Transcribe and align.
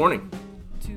morning. 0.00 0.30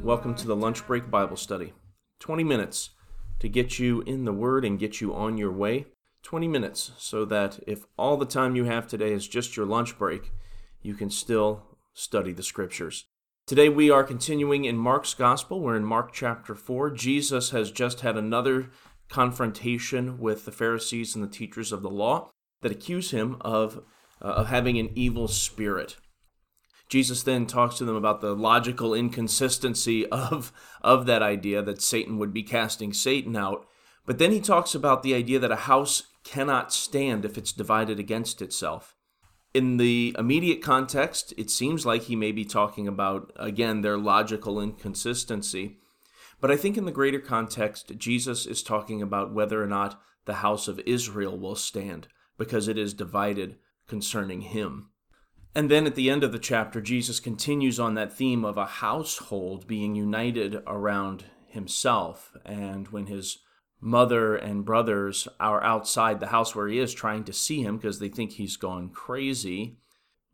Welcome 0.02 0.34
to 0.36 0.48
the 0.48 0.56
Lunch 0.56 0.88
Break 0.88 1.12
Bible 1.12 1.36
Study. 1.36 1.74
20 2.22 2.46
minutes 2.46 2.92
to 3.40 3.50
get 3.50 3.78
you 3.78 4.00
in 4.04 4.24
the 4.24 4.32
Word 4.32 4.64
and 4.64 4.80
get 4.80 5.02
you 5.02 5.14
on 5.14 5.38
your 5.38 5.52
way. 5.52 5.88
20 6.22 6.48
minutes 6.48 6.92
so 6.98 7.26
that 7.26 7.60
if 7.68 7.86
all 7.98 8.16
the 8.16 8.26
time 8.26 8.56
you 8.56 8.64
have 8.64 8.88
today 8.88 9.12
is 9.12 9.28
just 9.28 9.58
your 9.58 9.66
lunch 9.66 9.98
break, 9.98 10.32
you 10.82 10.94
can 10.94 11.10
still 11.10 11.64
study 11.94 12.32
the 12.32 12.42
Scriptures. 12.42 13.04
Today 13.46 13.68
we 13.68 13.90
are 13.90 14.06
continuing 14.06 14.64
in 14.64 14.78
Mark's 14.78 15.14
Gospel. 15.14 15.60
We're 15.60 15.76
in 15.76 15.84
Mark 15.84 16.14
chapter 16.14 16.56
4. 16.56 16.92
Jesus 16.92 17.50
has 17.50 17.72
just 17.72 18.00
had 18.00 18.16
another 18.16 18.70
confrontation 19.10 20.18
with 20.18 20.46
the 20.46 20.52
Pharisees 20.54 21.14
and 21.14 21.22
the 21.22 21.28
teachers 21.28 21.74
of 21.74 21.82
the 21.82 21.90
law 21.90 22.32
that 22.62 22.72
accuse 22.72 23.12
him 23.12 23.36
of, 23.42 23.84
uh, 24.22 24.28
of 24.28 24.48
having 24.48 24.80
an 24.80 24.92
evil 24.96 25.28
spirit. 25.28 25.98
Jesus 26.94 27.24
then 27.24 27.48
talks 27.48 27.80
to 27.80 27.86
them 27.86 27.96
about 27.96 28.22
the 28.22 28.36
logical 28.36 28.94
inconsistency 28.94 30.06
of, 30.10 30.54
of 30.84 31.08
that 31.08 31.24
idea 31.24 31.64
that 31.64 31.82
Satan 31.82 32.20
would 32.20 32.32
be 32.32 32.44
casting 32.44 32.94
Satan 32.94 33.36
out. 33.36 33.66
But 34.06 34.20
then 34.20 34.32
he 34.32 34.40
talks 34.40 34.76
about 34.76 35.02
the 35.02 35.16
idea 35.16 35.40
that 35.40 35.52
a 35.52 35.56
house 35.56 36.04
cannot 36.24 36.72
stand 36.72 37.26
if 37.26 37.36
it's 37.36 37.52
divided 37.52 37.98
against 37.98 38.44
itself. 38.44 38.96
In 39.56 39.78
the 39.78 40.16
immediate 40.20 40.62
context, 40.62 41.34
it 41.36 41.50
seems 41.50 41.84
like 41.84 42.04
he 42.04 42.16
may 42.16 42.32
be 42.32 42.46
talking 42.46 42.88
about, 42.88 43.32
again, 43.38 43.82
their 43.82 43.98
logical 43.98 44.62
inconsistency. 44.62 45.80
But 46.40 46.52
I 46.52 46.58
think 46.58 46.78
in 46.78 46.86
the 46.86 46.92
greater 46.92 47.20
context, 47.20 47.98
Jesus 47.98 48.46
is 48.46 48.62
talking 48.62 49.02
about 49.02 49.34
whether 49.34 49.64
or 49.64 49.68
not 49.68 50.00
the 50.26 50.36
house 50.36 50.68
of 50.68 50.80
Israel 50.86 51.40
will 51.40 51.56
stand, 51.56 52.08
because 52.38 52.68
it 52.68 52.78
is 52.78 52.94
divided 52.94 53.58
concerning 53.88 54.42
him. 54.42 54.92
And 55.56 55.70
then 55.70 55.86
at 55.86 55.94
the 55.96 56.10
end 56.10 56.24
of 56.24 56.32
the 56.32 56.40
chapter, 56.40 56.82
Jesus 56.82 57.20
continues 57.20 57.80
on 57.80 57.94
that 57.94 58.14
theme 58.14 58.44
of 58.44 58.58
a 58.58 58.66
household 58.66 59.68
being 59.68 59.96
united 59.96 60.64
around 60.66 61.26
himself. 61.46 62.36
And 62.44 62.88
when 62.88 63.06
his 63.06 63.38
mother 63.80 64.36
and 64.36 64.66
brothers 64.66 65.28
are 65.40 65.64
outside 65.64 66.20
the 66.20 66.28
house 66.28 66.56
where 66.56 66.68
he 66.68 66.80
is 66.80 66.94
trying 66.94 67.24
to 67.26 67.34
see 67.34 67.62
him 67.62 67.78
because 67.78 68.00
they 68.00 68.10
think 68.10 68.32
he's 68.32 68.58
gone 68.58 68.90
crazy, 68.90 69.78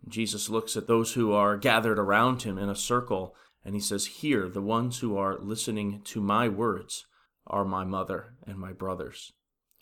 Jesus 0.08 0.50
looks 0.50 0.78
at 0.78 0.88
those 0.88 1.14
who 1.14 1.34
are 1.34 1.58
gathered 1.58 2.00
around 2.00 2.44
him 2.44 2.58
in 2.58 2.70
a 2.70 2.76
circle 2.76 3.36
and 3.66 3.76
he 3.76 3.82
says, 3.82 4.06
Here, 4.06 4.48
the 4.48 4.62
ones 4.62 5.00
who 5.00 5.18
are 5.18 5.38
listening 5.38 6.02
to 6.06 6.22
my 6.22 6.48
words 6.48 7.06
are 7.46 7.66
my 7.66 7.84
mother 7.84 8.36
and 8.48 8.58
my 8.58 8.72
brothers. 8.72 9.34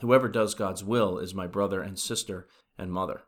Whoever 0.02 0.30
does 0.30 0.56
God's 0.56 0.84
will 0.84 1.20
is 1.20 1.36
my 1.36 1.46
brother 1.46 1.82
and 1.82 2.00
sister 2.00 2.48
and 2.76 2.92
mother 2.92 3.22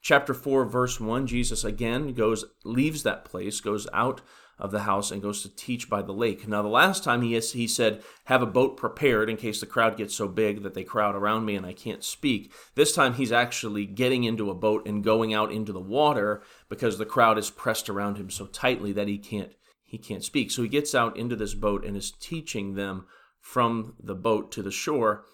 chapter 0.00 0.34
4 0.34 0.64
verse 0.64 1.00
1 1.00 1.26
jesus 1.26 1.64
again 1.64 2.12
goes 2.12 2.44
leaves 2.64 3.02
that 3.02 3.24
place 3.24 3.60
goes 3.60 3.86
out 3.92 4.20
of 4.58 4.72
the 4.72 4.80
house 4.80 5.10
and 5.10 5.22
goes 5.22 5.42
to 5.42 5.48
teach 5.48 5.88
by 5.88 6.02
the 6.02 6.12
lake. 6.12 6.46
Now 6.46 6.60
the 6.60 6.68
last 6.68 7.02
time 7.02 7.22
he, 7.22 7.30
he 7.38 7.66
said 7.66 8.02
have 8.26 8.42
a 8.42 8.46
boat 8.46 8.76
prepared 8.76 9.30
in 9.30 9.38
case 9.38 9.58
the 9.58 9.64
crowd 9.64 9.96
gets 9.96 10.14
so 10.14 10.28
big 10.28 10.62
that 10.64 10.74
they 10.74 10.84
crowd 10.84 11.14
around 11.14 11.46
me 11.46 11.56
and 11.56 11.64
i 11.64 11.72
can't 11.72 12.04
speak 12.04 12.52
this 12.74 12.94
time 12.94 13.14
he's 13.14 13.32
actually 13.32 13.86
getting 13.86 14.24
into 14.24 14.50
a 14.50 14.54
boat 14.54 14.86
and 14.86 15.02
going 15.02 15.32
out 15.32 15.50
into 15.50 15.72
the 15.72 15.80
water 15.80 16.42
because 16.68 16.98
the 16.98 17.06
crowd 17.06 17.38
is 17.38 17.48
pressed 17.48 17.88
around 17.88 18.18
him 18.18 18.28
so 18.28 18.44
tightly 18.44 18.92
that 18.92 19.08
he 19.08 19.16
can't 19.16 19.52
he 19.90 19.98
can't 19.98 20.22
speak. 20.22 20.52
So 20.52 20.62
he 20.62 20.68
gets 20.68 20.94
out 20.94 21.16
into 21.16 21.34
this 21.34 21.54
boat 21.54 21.84
and 21.84 21.96
is 21.96 22.12
teaching 22.12 22.74
them 22.74 23.06
from 23.40 23.94
the 23.98 24.14
boat 24.14 24.52
to 24.52 24.62
the 24.62 24.70
shore 24.70 25.24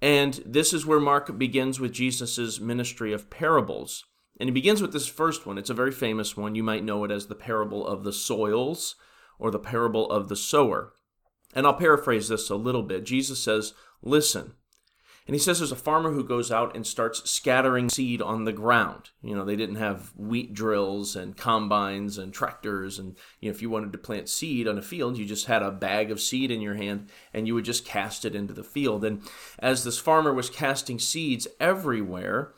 and 0.00 0.34
this 0.46 0.72
is 0.72 0.86
where 0.86 1.00
Mark 1.00 1.38
begins 1.38 1.80
with 1.80 1.92
Jesus' 1.92 2.60
ministry 2.60 3.12
of 3.12 3.30
parables. 3.30 4.04
And 4.38 4.48
he 4.48 4.52
begins 4.52 4.80
with 4.80 4.92
this 4.92 5.08
first 5.08 5.46
one. 5.46 5.58
It's 5.58 5.70
a 5.70 5.74
very 5.74 5.90
famous 5.90 6.36
one. 6.36 6.54
You 6.54 6.62
might 6.62 6.84
know 6.84 7.02
it 7.04 7.10
as 7.10 7.26
the 7.26 7.34
parable 7.34 7.84
of 7.86 8.04
the 8.04 8.12
soils 8.12 8.94
or 9.38 9.50
the 9.50 9.58
parable 9.58 10.08
of 10.10 10.28
the 10.28 10.36
sower. 10.36 10.92
And 11.54 11.66
I'll 11.66 11.74
paraphrase 11.74 12.28
this 12.28 12.48
a 12.50 12.54
little 12.54 12.84
bit. 12.84 13.04
Jesus 13.04 13.42
says, 13.42 13.74
Listen, 14.00 14.54
and 15.28 15.34
he 15.34 15.38
says 15.38 15.58
there's 15.58 15.70
a 15.70 15.76
farmer 15.76 16.10
who 16.10 16.24
goes 16.24 16.50
out 16.50 16.74
and 16.74 16.86
starts 16.86 17.30
scattering 17.30 17.90
seed 17.90 18.22
on 18.22 18.44
the 18.44 18.52
ground. 18.52 19.10
You 19.22 19.36
know, 19.36 19.44
they 19.44 19.56
didn't 19.56 19.76
have 19.76 20.10
wheat 20.16 20.54
drills 20.54 21.14
and 21.14 21.36
combines 21.36 22.16
and 22.16 22.32
tractors. 22.32 22.98
And, 22.98 23.14
you 23.38 23.50
know, 23.50 23.54
if 23.54 23.60
you 23.60 23.68
wanted 23.68 23.92
to 23.92 23.98
plant 23.98 24.30
seed 24.30 24.66
on 24.66 24.78
a 24.78 24.82
field, 24.82 25.18
you 25.18 25.26
just 25.26 25.44
had 25.44 25.62
a 25.62 25.70
bag 25.70 26.10
of 26.10 26.18
seed 26.18 26.50
in 26.50 26.62
your 26.62 26.76
hand 26.76 27.10
and 27.34 27.46
you 27.46 27.54
would 27.54 27.66
just 27.66 27.84
cast 27.84 28.24
it 28.24 28.34
into 28.34 28.54
the 28.54 28.64
field. 28.64 29.04
And 29.04 29.20
as 29.58 29.84
this 29.84 29.98
farmer 29.98 30.32
was 30.32 30.48
casting 30.48 30.98
seeds 30.98 31.46
everywhere, 31.60 32.54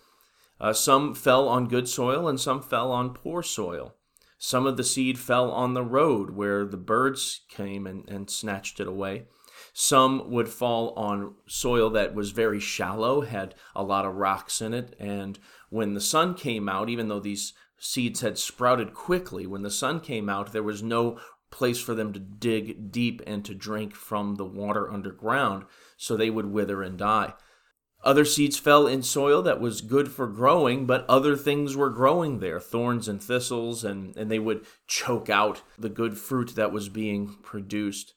uh, 0.60 0.72
some 0.72 1.12
fell 1.12 1.48
on 1.48 1.66
good 1.66 1.88
soil 1.88 2.28
and 2.28 2.38
some 2.38 2.62
fell 2.62 2.92
on 2.92 3.14
poor 3.14 3.42
soil. 3.42 3.96
Some 4.38 4.64
of 4.64 4.76
the 4.76 4.84
seed 4.84 5.18
fell 5.18 5.50
on 5.50 5.74
the 5.74 5.82
road 5.82 6.30
where 6.30 6.64
the 6.64 6.76
birds 6.76 7.40
came 7.48 7.84
and, 7.84 8.08
and 8.08 8.30
snatched 8.30 8.78
it 8.78 8.86
away. 8.86 9.24
Some 9.72 10.30
would 10.30 10.48
fall 10.48 10.90
on 10.94 11.34
soil 11.46 11.90
that 11.90 12.14
was 12.14 12.30
very 12.30 12.60
shallow, 12.60 13.22
had 13.22 13.54
a 13.74 13.82
lot 13.82 14.04
of 14.04 14.16
rocks 14.16 14.60
in 14.60 14.74
it, 14.74 14.94
and 14.98 15.38
when 15.68 15.94
the 15.94 16.00
sun 16.00 16.34
came 16.34 16.68
out, 16.68 16.88
even 16.88 17.08
though 17.08 17.20
these 17.20 17.52
seeds 17.78 18.20
had 18.20 18.38
sprouted 18.38 18.92
quickly, 18.94 19.46
when 19.46 19.62
the 19.62 19.70
sun 19.70 20.00
came 20.00 20.28
out, 20.28 20.52
there 20.52 20.62
was 20.62 20.82
no 20.82 21.18
place 21.50 21.80
for 21.80 21.94
them 21.94 22.12
to 22.12 22.20
dig 22.20 22.92
deep 22.92 23.22
and 23.26 23.44
to 23.44 23.54
drink 23.54 23.94
from 23.94 24.36
the 24.36 24.44
water 24.44 24.90
underground, 24.90 25.64
so 25.96 26.16
they 26.16 26.30
would 26.30 26.46
wither 26.46 26.82
and 26.82 26.98
die. 26.98 27.34
Other 28.02 28.24
seeds 28.24 28.58
fell 28.58 28.86
in 28.86 29.02
soil 29.02 29.42
that 29.42 29.60
was 29.60 29.82
good 29.82 30.10
for 30.10 30.26
growing, 30.26 30.86
but 30.86 31.04
other 31.06 31.36
things 31.36 31.76
were 31.76 31.90
growing 31.90 32.38
there 32.38 32.58
thorns 32.58 33.08
and 33.08 33.22
thistles, 33.22 33.84
and, 33.84 34.16
and 34.16 34.30
they 34.30 34.38
would 34.38 34.64
choke 34.86 35.28
out 35.28 35.62
the 35.78 35.90
good 35.90 36.16
fruit 36.16 36.54
that 36.54 36.72
was 36.72 36.88
being 36.88 37.36
produced. 37.42 38.14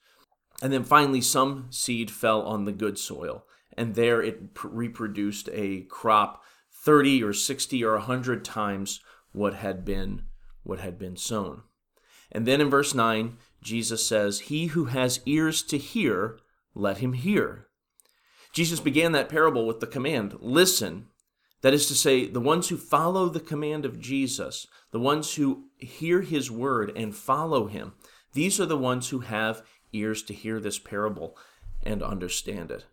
And 0.63 0.72
then 0.72 0.85
finally, 0.85 1.19
some 1.19 1.68
seed 1.72 2.09
fell 2.09 2.41
on 2.44 2.63
the 2.63 2.72
good 2.72 2.97
soil, 2.97 3.46
and 3.75 3.96
there 3.96 4.22
it 4.22 4.53
pr- 4.53 4.69
reproduced 4.69 5.50
a 5.51 5.81
crop 5.81 6.41
30 6.72 7.22
or 7.22 7.34
60 7.34 7.84
or 7.84 7.96
100 7.96 8.46
times 8.46 9.01
what 9.34 9.56
had 9.56 9.84
been 9.84 10.24
what 10.63 10.79
had 10.79 10.97
been 10.97 11.18
sown. 11.18 11.63
And 12.31 12.47
then 12.47 12.62
in 12.62 12.69
verse 12.69 12.94
9, 12.94 13.38
Jesus 13.62 14.07
says, 14.07 14.40
"He 14.40 14.68
who 14.68 14.85
has 14.85 15.19
ears 15.25 15.63
to 15.63 15.78
hear, 15.78 16.40
let 16.74 17.00
him 17.00 17.12
hear." 17.12 17.68
Jesus 18.53 18.80
began 18.80 19.12
that 19.12 19.28
parable 19.28 19.68
with 19.68 19.81
the 19.81 19.85
command, 19.85 20.38
"Listen." 20.40 21.09
That 21.59 21.74
is 21.74 21.88
to 21.88 21.95
say, 21.95 22.25
the 22.25 22.40
ones 22.40 22.69
who 22.69 22.78
follow 22.78 23.28
the 23.28 23.41
command 23.41 23.84
of 23.85 24.00
Jesus, 24.00 24.66
the 24.91 25.00
ones 25.00 25.35
who 25.35 25.66
hear 25.78 26.22
his 26.22 26.50
word 26.50 26.94
and 26.95 27.13
follow 27.13 27.68
him, 27.68 27.94
these 28.34 28.59
are 28.59 28.66
the 28.66 28.78
ones 28.78 29.09
who 29.09 29.19
have 29.19 29.62
ears 29.94 30.24
to 30.24 30.34
hear 30.34 30.59
this 30.59 30.80
parable 30.80 31.38
and 31.81 32.02
understand 32.02 32.72
it. 32.72 32.86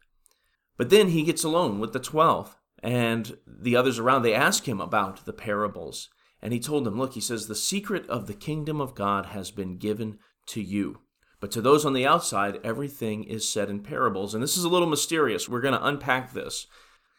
But 0.77 0.91
then 0.91 1.09
he 1.09 1.22
gets 1.22 1.44
alone 1.44 1.78
with 1.78 1.93
the 1.93 2.00
twelve, 2.00 2.56
and 2.83 3.37
the 3.47 3.77
others 3.77 3.99
around, 3.99 4.22
they 4.22 4.34
ask 4.34 4.66
him 4.66 4.81
about 4.81 5.27
the 5.27 5.33
parables. 5.33 6.09
And 6.43 6.53
he 6.53 6.61
told 6.61 6.84
them, 6.84 6.99
Look, 6.99 7.12
he 7.12 7.21
says, 7.21 7.47
the 7.47 7.55
secret 7.55 8.09
of 8.09 8.27
the 8.27 8.34
kingdom 8.34 8.81
of 8.81 8.94
God 8.94 9.27
has 9.27 9.50
been 9.50 9.77
given 9.77 10.19
to 10.47 10.62
you. 10.62 11.00
But 11.38 11.50
to 11.53 11.61
those 11.61 11.84
on 11.84 11.93
the 11.93 12.06
outside, 12.06 12.61
everything 12.65 13.25
is 13.25 13.49
said 13.49 13.69
in 13.69 13.81
parables. 13.81 14.34
And 14.34 14.43
this 14.43 14.56
is 14.56 14.65
a 14.65 14.69
little 14.69 14.88
mysterious. 14.88 15.49
We're 15.49 15.61
going 15.61 15.75
to 15.75 15.87
unpack 15.87 16.32
this. 16.32 16.67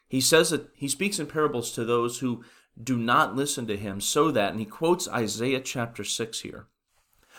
He 0.08 0.22
says 0.22 0.50
that 0.50 0.70
he 0.74 0.88
speaks 0.88 1.20
in 1.20 1.28
parables 1.28 1.72
to 1.74 1.86
those 1.86 2.20
who 2.20 2.44
do 2.82 2.98
not 2.98 3.36
listen 3.36 3.68
to 3.68 3.78
him, 3.78 4.02
so 4.02 4.32
that, 4.32 4.52
and 4.52 4.60
he 4.60 4.66
quotes 4.66 5.08
Isaiah 5.08 5.60
chapter 5.60 6.04
6 6.04 6.40
here 6.42 6.68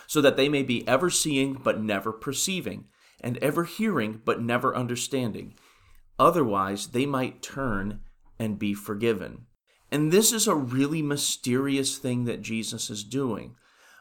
so 0.07 0.21
that 0.21 0.37
they 0.37 0.49
may 0.49 0.63
be 0.63 0.87
ever 0.87 1.11
seeing 1.11 1.55
but 1.55 1.81
never 1.81 2.13
perceiving, 2.13 2.87
and 3.21 3.39
ever 3.39 3.65
hearing 3.65 4.21
but 4.25 4.43
never 4.43 4.77
understanding. 4.77 5.55
Otherwise, 6.19 6.89
they 6.89 7.07
might 7.07 7.43
turn 7.43 8.01
and 8.39 8.59
be 8.59 8.75
forgiven. 8.75 9.47
And 9.91 10.11
this 10.11 10.33
is 10.33 10.47
a 10.47 10.55
really 10.55 11.03
mysterious 11.03 11.99
thing 11.99 12.25
that 12.25 12.43
Jesus 12.43 12.91
is 12.91 13.05
doing. 13.05 13.57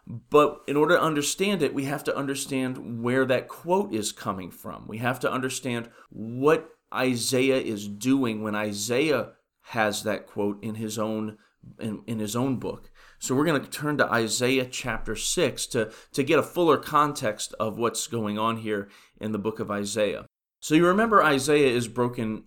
But 0.08 0.62
in 0.68 0.76
order 0.76 0.96
to 0.96 1.02
understand 1.02 1.62
it, 1.62 1.74
we 1.74 1.86
have 1.86 2.04
to 2.06 2.16
understand 2.16 3.04
where 3.04 3.26
that 3.26 3.48
quote 3.48 3.94
is 3.94 4.12
coming 4.12 4.52
from. 4.52 4.88
We 4.88 4.98
have 4.98 5.20
to 5.20 5.32
understand 5.32 5.90
what 6.10 6.70
Isaiah 6.94 7.60
is 7.60 7.88
doing 7.88 8.42
when 8.42 8.56
Isaiah 8.56 9.34
has 9.66 10.04
that 10.04 10.28
quote 10.28 10.64
in 10.64 10.76
his 10.76 10.98
own 10.98 11.38
in, 11.80 12.02
in 12.08 12.20
his 12.20 12.36
own 12.36 12.58
book. 12.58 12.92
So 13.20 13.36
we're 13.36 13.46
going 13.46 13.62
to 13.62 13.70
turn 13.70 13.98
to 13.98 14.12
Isaiah 14.12 14.66
chapter 14.66 15.16
6 15.16 15.68
to, 15.68 15.92
to 16.14 16.24
get 16.24 16.40
a 16.40 16.44
fuller 16.44 16.78
context 16.78 17.54
of 17.60 17.78
what's 17.78 18.08
going 18.08 18.40
on 18.40 18.58
here 18.58 18.90
in 19.20 19.32
the 19.32 19.40
book 19.40 19.60
of 19.60 19.70
Isaiah. 19.70 20.26
So 20.60 20.76
you 20.76 20.86
remember 20.88 21.24
Isaiah 21.24 21.76
is 21.76 21.88
broken 21.88 22.46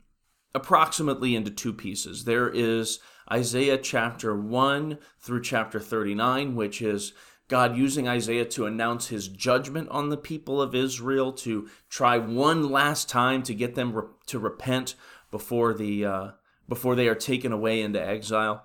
approximately 0.55 1.35
into 1.35 1.51
two 1.51 1.73
pieces. 1.73 2.25
There 2.25 2.49
is 2.49 3.01
Isaiah 3.31 3.79
chapter 3.79 4.37
1 4.37 4.99
through 5.21 5.43
chapter 5.43 5.81
39, 5.81 6.55
which 6.55 6.81
is 6.81 7.13
God 7.49 7.77
using 7.77 8.09
Isaiah 8.09 8.45
to 8.47 8.67
announce 8.67 9.09
his 9.09 9.29
judgment 9.29 9.89
on 9.91 10.09
the 10.09 10.17
people 10.17 10.63
of 10.63 10.75
Israel, 10.75 11.33
to 11.33 11.69
try 11.89 12.19
one 12.19 12.71
last 12.71 13.09
time 13.09 13.43
to 13.45 13.55
get 13.55 13.75
them 13.75 13.93
re- 13.93 14.09
to 14.27 14.39
repent 14.39 14.95
before, 15.31 15.75
the, 15.75 16.05
uh, 16.05 16.31
before 16.69 16.95
they 16.95 17.09
are 17.09 17.15
taken 17.15 17.53
away 17.53 17.83
into 17.83 18.05
exile. 18.05 18.65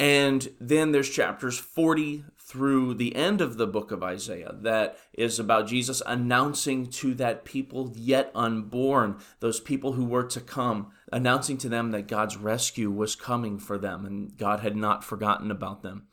And 0.00 0.48
then 0.58 0.92
there's 0.92 1.10
chapters 1.10 1.58
40 1.58 2.24
through 2.38 2.94
the 2.94 3.14
end 3.14 3.42
of 3.42 3.58
the 3.58 3.66
book 3.66 3.92
of 3.92 4.02
Isaiah 4.02 4.54
that 4.62 4.96
is 5.12 5.38
about 5.38 5.68
Jesus 5.68 6.00
announcing 6.06 6.86
to 6.86 7.12
that 7.16 7.44
people 7.44 7.92
yet 7.94 8.32
unborn, 8.34 9.18
those 9.40 9.60
people 9.60 9.92
who 9.92 10.06
were 10.06 10.24
to 10.24 10.40
come, 10.40 10.90
announcing 11.12 11.58
to 11.58 11.68
them 11.68 11.90
that 11.90 12.08
God's 12.08 12.38
rescue 12.38 12.90
was 12.90 13.14
coming 13.14 13.58
for 13.58 13.76
them 13.76 14.06
and 14.06 14.34
God 14.38 14.60
had 14.60 14.74
not 14.74 15.04
forgotten 15.04 15.50
about 15.50 15.82
them. 15.82 16.06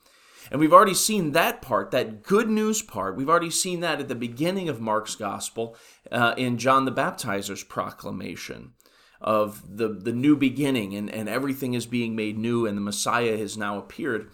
And 0.52 0.60
we've 0.60 0.74
already 0.74 0.94
seen 0.94 1.32
that 1.32 1.62
part, 1.62 1.92
that 1.92 2.24
good 2.24 2.50
news 2.50 2.82
part. 2.82 3.16
We've 3.16 3.30
already 3.30 3.50
seen 3.50 3.80
that 3.82 4.02
at 4.02 4.10
the 4.10 4.16
beginning 4.16 4.68
of 4.68 4.82
Mark's 4.82 5.16
gospel 5.16 5.78
uh, 6.12 6.34
in 6.38 6.58
John 6.58 6.84
the 6.84 6.92
Baptizer's 6.92 7.64
proclamation 7.64 8.74
of 9.22 9.78
the, 9.78 9.88
the 9.90 10.14
new 10.14 10.36
beginning 10.36 10.96
and, 10.96 11.10
and 11.10 11.28
everything 11.28 11.74
is 11.74 11.86
being 11.86 12.16
made 12.16 12.38
new 12.38 12.66
and 12.66 12.78
the 12.78 12.82
Messiah 12.82 13.38
has 13.38 13.58
now 13.58 13.78
appeared. 13.78 14.30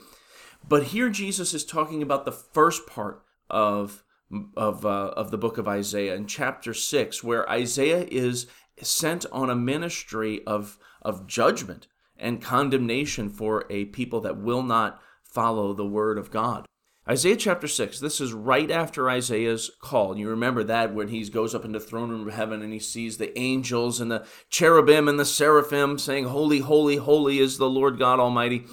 But 0.68 0.84
here 0.84 1.10
Jesus 1.10 1.54
is 1.54 1.66
talking 1.66 2.02
about 2.02 2.26
the 2.26 2.32
first 2.32 2.88
part 2.88 3.24
of, 3.50 4.04
of, 4.56 4.86
uh, 4.86 5.14
of 5.16 5.32
the 5.32 5.38
book 5.38 5.58
of 5.58 5.68
Isaiah 5.68 6.16
in 6.16 6.26
chapter 6.26 6.74
6, 6.74 7.24
where 7.24 7.50
Isaiah 7.50 8.08
is 8.10 8.48
sent 8.82 9.26
on 9.32 9.50
a 9.50 9.56
ministry 9.56 10.42
of, 10.46 10.78
of 11.02 11.28
judgment 11.28 11.88
and 12.18 12.42
condemnation 12.42 13.30
for 13.30 13.66
a 13.70 13.86
people 13.86 14.22
that 14.22 14.38
will 14.38 14.64
not 14.64 15.02
follow 15.24 15.74
the 15.74 15.86
word 15.86 16.18
of 16.18 16.32
God. 16.32 16.66
Isaiah 17.08 17.36
chapter 17.36 17.68
6, 17.68 18.00
this 18.00 18.22
is 18.22 18.32
right 18.32 18.72
after 18.72 19.10
Isaiah's 19.10 19.70
call. 19.82 20.18
You 20.18 20.30
remember 20.30 20.64
that 20.64 20.94
when 20.94 21.10
he 21.10 21.28
goes 21.28 21.54
up 21.54 21.66
into 21.66 21.80
the 21.80 21.86
throne 21.86 22.10
room 22.10 22.26
of 22.26 22.34
heaven 22.34 22.62
and 22.62 22.72
he 22.72 22.80
sees 22.80 23.18
the 23.18 23.38
angels 23.38 24.00
and 24.00 24.10
the 24.10 24.26
cherubim 24.50 25.10
and 25.10 25.20
the 25.20 25.26
seraphim 25.26 26.00
saying, 26.00 26.26
Holy, 26.26 26.60
holy, 26.60 26.96
holy 26.96 27.40
is 27.40 27.58
the 27.58 27.70
Lord 27.70 28.00
God 28.00 28.22
Almighty. 28.22 28.66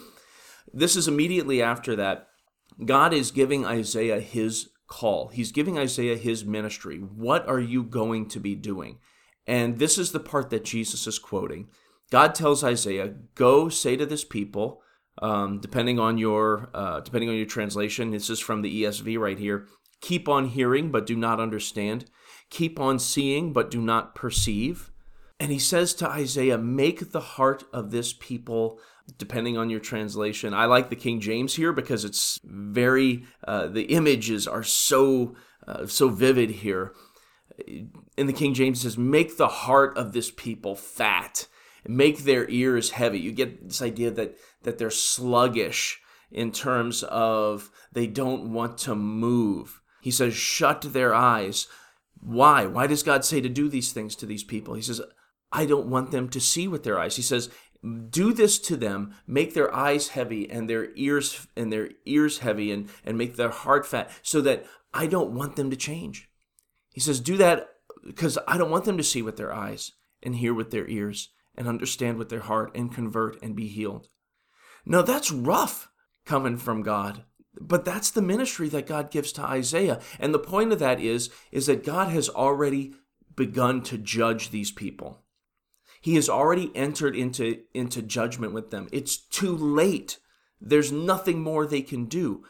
This 0.72 0.94
is 0.94 1.08
immediately 1.08 1.60
after 1.60 1.96
that. 1.96 2.28
God 2.84 3.12
is 3.12 3.32
giving 3.32 3.66
Isaiah 3.66 4.20
his 4.20 4.70
call. 4.86 5.28
He's 5.28 5.50
giving 5.50 5.76
Isaiah 5.76 6.16
his 6.16 6.44
ministry. 6.44 6.98
What 6.98 7.48
are 7.48 7.60
you 7.60 7.82
going 7.82 8.28
to 8.28 8.38
be 8.38 8.54
doing? 8.54 8.98
And 9.44 9.80
this 9.80 9.98
is 9.98 10.12
the 10.12 10.20
part 10.20 10.50
that 10.50 10.64
Jesus 10.64 11.08
is 11.08 11.18
quoting. 11.18 11.68
God 12.12 12.36
tells 12.36 12.62
Isaiah, 12.62 13.12
Go 13.34 13.68
say 13.68 13.96
to 13.96 14.06
this 14.06 14.24
people, 14.24 14.82
um, 15.20 15.60
depending 15.60 15.98
on 15.98 16.18
your 16.18 16.70
uh, 16.74 17.00
depending 17.00 17.28
on 17.28 17.36
your 17.36 17.46
translation. 17.46 18.10
This 18.10 18.30
is 18.30 18.40
from 18.40 18.62
the 18.62 18.82
ESV 18.82 19.18
right 19.18 19.38
here. 19.38 19.66
Keep 20.00 20.28
on 20.28 20.46
hearing, 20.46 20.90
but 20.90 21.06
do 21.06 21.16
not 21.16 21.40
understand. 21.40 22.06
Keep 22.48 22.80
on 22.80 22.98
seeing, 22.98 23.52
but 23.52 23.70
do 23.70 23.80
not 23.80 24.14
perceive. 24.14 24.90
And 25.38 25.50
he 25.50 25.58
says 25.58 25.94
to 25.94 26.08
Isaiah, 26.08 26.58
Make 26.58 27.12
the 27.12 27.20
heart 27.20 27.64
of 27.72 27.90
this 27.90 28.12
people, 28.12 28.78
depending 29.18 29.56
on 29.56 29.70
your 29.70 29.80
translation. 29.80 30.52
I 30.52 30.66
like 30.66 30.90
the 30.90 30.96
King 30.96 31.20
James 31.20 31.54
here 31.54 31.72
because 31.72 32.04
it's 32.04 32.40
very, 32.44 33.24
uh, 33.46 33.68
the 33.68 33.84
images 33.84 34.46
are 34.46 34.62
so, 34.62 35.34
uh, 35.66 35.86
so 35.86 36.08
vivid 36.08 36.50
here. 36.50 36.92
In 38.16 38.26
the 38.26 38.32
King 38.32 38.54
James, 38.54 38.82
says, 38.82 38.98
Make 38.98 39.36
the 39.36 39.48
heart 39.48 39.96
of 39.96 40.12
this 40.12 40.30
people 40.30 40.74
fat 40.74 41.46
make 41.86 42.18
their 42.18 42.48
ears 42.48 42.90
heavy. 42.90 43.18
You 43.18 43.32
get 43.32 43.68
this 43.68 43.82
idea 43.82 44.10
that 44.10 44.36
that 44.62 44.78
they're 44.78 44.90
sluggish 44.90 46.00
in 46.30 46.52
terms 46.52 47.02
of 47.04 47.70
they 47.92 48.06
don't 48.06 48.52
want 48.52 48.78
to 48.78 48.94
move. 48.94 49.80
He 50.00 50.10
says, 50.10 50.34
shut 50.34 50.82
their 50.82 51.14
eyes. 51.14 51.66
Why? 52.20 52.66
Why 52.66 52.86
does 52.86 53.02
God 53.02 53.24
say 53.24 53.40
to 53.40 53.48
do 53.48 53.68
these 53.68 53.92
things 53.92 54.14
to 54.16 54.26
these 54.26 54.44
people? 54.44 54.74
He 54.74 54.82
says, 54.82 55.00
I 55.52 55.66
don't 55.66 55.88
want 55.88 56.10
them 56.10 56.28
to 56.28 56.40
see 56.40 56.68
with 56.68 56.84
their 56.84 56.98
eyes. 56.98 57.16
He 57.16 57.22
says, 57.22 57.50
do 58.10 58.32
this 58.32 58.58
to 58.58 58.76
them, 58.76 59.14
make 59.26 59.54
their 59.54 59.74
eyes 59.74 60.08
heavy 60.08 60.48
and 60.50 60.68
their 60.68 60.88
ears 60.96 61.46
and 61.56 61.72
their 61.72 61.90
ears 62.04 62.38
heavy 62.38 62.70
and, 62.70 62.90
and 63.04 63.16
make 63.16 63.36
their 63.36 63.50
heart 63.50 63.86
fat 63.86 64.10
so 64.22 64.40
that 64.42 64.66
I 64.92 65.06
don't 65.06 65.32
want 65.32 65.56
them 65.56 65.70
to 65.70 65.76
change. 65.76 66.28
He 66.92 67.00
says, 67.00 67.20
do 67.20 67.36
that 67.38 67.70
because 68.06 68.38
I 68.46 68.58
don't 68.58 68.70
want 68.70 68.84
them 68.84 68.98
to 68.98 69.02
see 69.02 69.22
with 69.22 69.36
their 69.36 69.52
eyes 69.52 69.92
and 70.22 70.36
hear 70.36 70.52
with 70.52 70.70
their 70.70 70.86
ears 70.88 71.30
and 71.56 71.68
understand 71.68 72.18
with 72.18 72.28
their 72.28 72.40
heart 72.40 72.70
and 72.74 72.94
convert 72.94 73.40
and 73.42 73.54
be 73.56 73.68
healed. 73.68 74.08
Now 74.84 75.02
that's 75.02 75.30
rough 75.30 75.90
coming 76.24 76.56
from 76.56 76.82
God. 76.82 77.24
But 77.60 77.84
that's 77.84 78.10
the 78.10 78.22
ministry 78.22 78.68
that 78.68 78.86
God 78.86 79.10
gives 79.10 79.32
to 79.32 79.42
Isaiah. 79.42 80.00
And 80.18 80.32
the 80.32 80.38
point 80.38 80.72
of 80.72 80.78
that 80.78 81.00
is, 81.00 81.30
is 81.50 81.66
that 81.66 81.84
God 81.84 82.08
has 82.08 82.28
already 82.28 82.94
begun 83.34 83.82
to 83.82 83.98
judge 83.98 84.50
these 84.50 84.70
people. 84.70 85.24
He 86.00 86.14
has 86.14 86.28
already 86.28 86.70
entered 86.74 87.16
into, 87.16 87.60
into 87.74 88.02
judgment 88.02 88.52
with 88.52 88.70
them. 88.70 88.88
It's 88.92 89.16
too 89.16 89.54
late. 89.54 90.18
There's 90.60 90.92
nothing 90.92 91.40
more 91.40 91.66
they 91.66 91.82
can 91.82 92.06
do. 92.06 92.44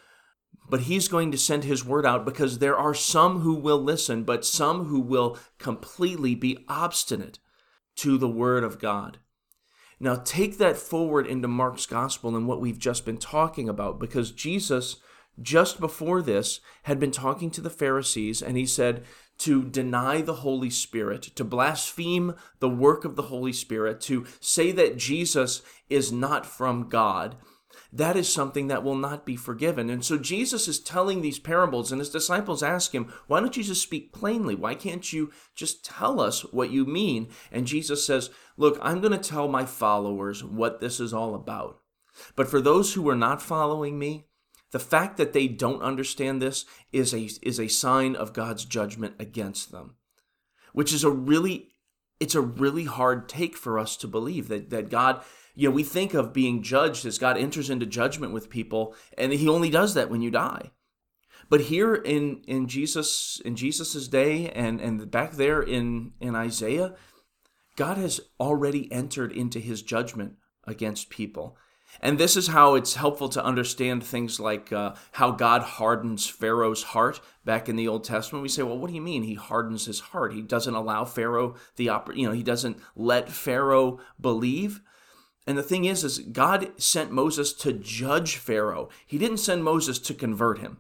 But 0.69 0.83
he's 0.83 1.09
going 1.09 1.33
to 1.33 1.39
send 1.39 1.65
his 1.65 1.85
word 1.85 2.07
out 2.07 2.25
because 2.25 2.59
there 2.59 2.77
are 2.77 2.95
some 2.95 3.41
who 3.41 3.55
will 3.55 3.83
listen, 3.83 4.23
but 4.23 4.45
some 4.45 4.85
who 4.85 5.01
will 5.01 5.37
completely 5.59 6.35
be 6.35 6.65
obstinate 6.69 7.41
to 8.01 8.17
the 8.17 8.29
word 8.29 8.65
of 8.65 8.79
God. 8.79 9.19
Now, 9.99 10.15
take 10.25 10.57
that 10.57 10.79
forward 10.79 11.27
into 11.27 11.49
Mark's 11.49 11.85
gospel 11.85 12.35
and 12.35 12.49
what 12.49 12.61
we've 12.61 12.79
just 12.79 13.05
been 13.05 13.19
talking 13.19 13.69
about, 13.69 13.99
because 13.99 14.31
Jesus, 14.31 14.97
just 15.41 15.79
before 15.79 16.23
this, 16.23 16.61
had 16.85 16.99
been 16.99 17.11
talking 17.11 17.51
to 17.51 17.61
the 17.61 17.69
Pharisees, 17.69 18.41
and 18.41 18.57
he 18.57 18.65
said 18.65 19.05
to 19.41 19.63
deny 19.63 20.23
the 20.23 20.37
Holy 20.37 20.71
Spirit, 20.71 21.23
to 21.35 21.45
blaspheme 21.45 22.35
the 22.59 22.71
work 22.71 23.05
of 23.05 23.17
the 23.17 23.25
Holy 23.25 23.53
Spirit, 23.53 24.01
to 24.03 24.27
say 24.41 24.73
that 24.73 24.97
Jesus 24.97 25.61
is 25.91 26.11
not 26.11 26.47
from 26.47 26.89
God, 26.89 27.37
that 27.93 28.17
is 28.17 28.33
something 28.33 28.69
that 28.69 28.85
will 28.85 28.95
not 28.95 29.27
be 29.27 29.37
forgiven. 29.37 29.91
And 29.91 30.05
so 30.05 30.17
Jesus 30.17 30.69
is 30.69 30.79
telling 30.79 31.23
these 31.23 31.39
parables, 31.39 31.91
and 31.91 32.01
his 32.01 32.11
disciples 32.11 32.63
ask 32.63 32.95
him, 32.95 33.13
Why 33.27 33.41
don't 33.41 33.57
you 33.57 33.65
just 33.65 33.83
speak 33.83 34.13
plainly? 34.13 34.55
Why 34.55 34.75
can't 34.75 35.13
you 35.13 35.33
just 35.55 35.85
tell 35.85 36.21
us 36.21 36.43
what 36.53 36.71
you 36.71 36.85
mean? 36.85 37.29
And 37.51 37.67
Jesus 37.67 38.07
says, 38.07 38.31
Look, 38.57 38.79
I'm 38.81 39.01
going 39.01 39.19
to 39.19 39.29
tell 39.31 39.49
my 39.49 39.65
followers 39.65 40.45
what 40.45 40.81
this 40.81 41.01
is 41.01 41.13
all 41.13 41.35
about. 41.35 41.81
But 42.37 42.49
for 42.49 42.61
those 42.61 42.95
who 42.95 43.09
are 43.09 43.17
not 43.17 43.43
following 43.43 43.99
me, 43.99 44.27
the 44.73 44.79
fact 44.79 45.17
that 45.17 45.33
they 45.33 45.49
don't 45.49 45.83
understand 45.83 46.41
this 46.41 46.65
is 46.93 47.13
a, 47.13 47.29
is 47.43 47.59
a 47.59 47.69
sign 47.69 48.15
of 48.15 48.33
God's 48.33 48.65
judgment 48.65 49.15
against 49.19 49.73
them, 49.73 49.97
which 50.73 50.93
is 50.93 51.03
a 51.03 51.11
really 51.11 51.71
it's 52.21 52.35
a 52.35 52.41
really 52.41 52.85
hard 52.85 53.29
take 53.29 53.57
for 53.57 53.79
us 53.79 53.97
to 53.97 54.07
believe 54.07 54.49
that, 54.49 54.69
that 54.69 54.91
God 54.91 55.23
you 55.55 55.69
know, 55.69 55.75
we 55.75 55.85
think 55.85 56.15
of 56.15 56.33
being 56.33 56.63
judged 56.63 57.05
as 57.07 57.19
God 57.19 57.37
enters 57.37 57.71
into 57.71 57.87
judgment 57.87 58.33
with 58.33 58.51
people, 58.51 58.95
and 59.19 59.33
He 59.33 59.49
only 59.49 59.71
does 59.71 59.95
that 59.95 60.11
when 60.11 60.23
you 60.23 60.31
die. 60.31 60.71
But 61.49 61.63
here 61.63 61.95
in 61.95 62.43
in 62.47 62.69
Jesus 62.69 63.41
in 63.45 63.57
Jesus's 63.57 64.09
day 64.09 64.51
and 64.51 64.81
and 64.81 65.11
back 65.11 65.33
there 65.33 65.61
in 65.61 66.13
in 66.21 66.35
Isaiah, 66.35 66.95
God 67.77 67.97
has 67.97 68.21
already 68.39 68.91
entered 68.93 69.33
into 69.33 69.59
His 69.59 69.83
judgment 69.83 70.35
against 70.65 71.11
people. 71.11 71.57
And 72.01 72.19
this 72.19 72.37
is 72.37 72.49
how 72.49 72.77
it's 72.77 72.95
helpful 72.95 73.29
to 73.31 73.45
understand 73.45 74.05
things 74.05 74.39
like 74.39 74.73
uh, 74.73 74.95
how 75.13 75.33
God 75.33 75.63
hardens 75.63 76.27
Pharaoh's 76.27 76.85
heart 76.85 77.21
back 77.45 77.69
in 77.69 77.77
the 77.77 77.89
Old 77.89 78.05
Testament. 78.05 78.43
We 78.43 78.49
say, 78.49 78.63
well, 78.63 78.79
what 78.79 78.89
do 78.89 78.95
you 78.95 79.01
mean 79.01 79.25
he 79.25 79.35
hardens 79.35 79.87
his 79.87 80.01
heart? 80.01 80.33
He 80.33 80.43
doesn't 80.43 80.75
allow 80.75 81.05
Pharaoh 81.05 81.57
the 81.77 81.89
oppor- 81.89 82.17
you 82.17 82.27
know, 82.27 82.33
he 82.33 82.45
doesn't 82.45 82.79
let 82.95 83.29
Pharaoh 83.29 83.99
believe. 84.21 84.81
And 85.47 85.57
the 85.57 85.63
thing 85.63 85.85
is, 85.85 86.05
is 86.05 86.19
God 86.19 86.73
sent 86.81 87.11
Moses 87.11 87.53
to 87.55 87.73
judge 87.73 88.37
Pharaoh. 88.37 88.89
He 89.07 89.19
didn't 89.19 89.39
send 89.39 89.65
Moses 89.65 89.99
to 90.01 90.15
convert 90.15 90.59
him. 90.59 90.79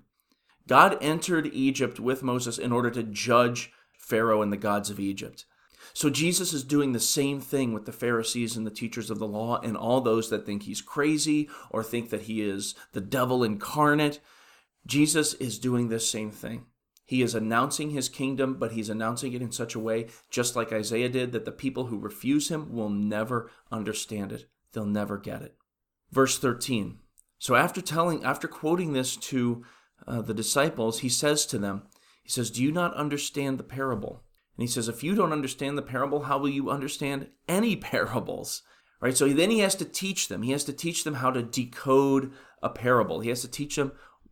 God 0.68 0.98
entered 1.00 1.50
Egypt 1.52 1.98
with 1.98 2.22
Moses 2.22 2.58
in 2.58 2.70
order 2.70 2.90
to 2.90 3.02
judge 3.02 3.72
Pharaoh 3.98 4.42
and 4.42 4.52
the 4.52 4.56
gods 4.56 4.90
of 4.90 5.00
Egypt. 5.00 5.44
So 5.92 6.10
Jesus 6.10 6.52
is 6.52 6.62
doing 6.62 6.92
the 6.92 7.00
same 7.00 7.40
thing 7.40 7.72
with 7.72 7.86
the 7.86 7.92
Pharisees 7.92 8.56
and 8.56 8.66
the 8.66 8.70
teachers 8.70 9.10
of 9.10 9.18
the 9.18 9.26
law 9.26 9.58
and 9.60 9.76
all 9.76 10.00
those 10.00 10.30
that 10.30 10.46
think 10.46 10.62
he's 10.62 10.80
crazy 10.80 11.48
or 11.70 11.82
think 11.82 12.10
that 12.10 12.22
he 12.22 12.42
is 12.42 12.74
the 12.92 13.00
devil 13.00 13.42
incarnate. 13.42 14.20
Jesus 14.86 15.34
is 15.34 15.58
doing 15.58 15.88
this 15.88 16.08
same 16.08 16.30
thing. 16.30 16.66
He 17.10 17.22
is 17.22 17.34
announcing 17.34 17.90
his 17.90 18.08
kingdom, 18.08 18.54
but 18.54 18.70
he's 18.70 18.88
announcing 18.88 19.32
it 19.32 19.42
in 19.42 19.50
such 19.50 19.74
a 19.74 19.80
way, 19.80 20.06
just 20.30 20.54
like 20.54 20.72
Isaiah 20.72 21.08
did, 21.08 21.32
that 21.32 21.44
the 21.44 21.50
people 21.50 21.86
who 21.86 21.98
refuse 21.98 22.52
him 22.52 22.72
will 22.72 22.88
never 22.88 23.50
understand 23.72 24.30
it. 24.30 24.48
They'll 24.72 24.86
never 24.86 25.18
get 25.18 25.42
it. 25.42 25.56
Verse 26.12 26.38
13. 26.38 27.00
So 27.36 27.56
after 27.56 27.80
telling, 27.80 28.22
after 28.22 28.46
quoting 28.46 28.92
this 28.92 29.16
to 29.16 29.64
uh, 30.06 30.22
the 30.22 30.32
disciples, 30.32 31.00
he 31.00 31.08
says 31.08 31.46
to 31.46 31.58
them, 31.58 31.82
he 32.22 32.30
says, 32.30 32.48
Do 32.48 32.62
you 32.62 32.70
not 32.70 32.94
understand 32.94 33.58
the 33.58 33.64
parable? 33.64 34.22
And 34.56 34.62
he 34.62 34.68
says, 34.68 34.88
If 34.88 35.02
you 35.02 35.16
don't 35.16 35.32
understand 35.32 35.76
the 35.76 35.82
parable, 35.82 36.22
how 36.22 36.38
will 36.38 36.48
you 36.48 36.70
understand 36.70 37.26
any 37.48 37.74
parables? 37.90 38.62
Right? 39.00 39.16
So 39.16 39.28
then 39.30 39.50
he 39.50 39.58
has 39.58 39.74
to 39.74 39.84
teach 39.84 40.28
them. 40.28 40.42
He 40.42 40.52
has 40.52 40.62
to 40.62 40.72
teach 40.72 41.02
them 41.02 41.14
how 41.14 41.32
to 41.32 41.42
decode 41.42 42.30
a 42.62 42.68
parable. 42.68 43.18
He 43.18 43.30
has 43.30 43.40
to 43.40 43.48
teach 43.48 43.74
them 43.74 43.90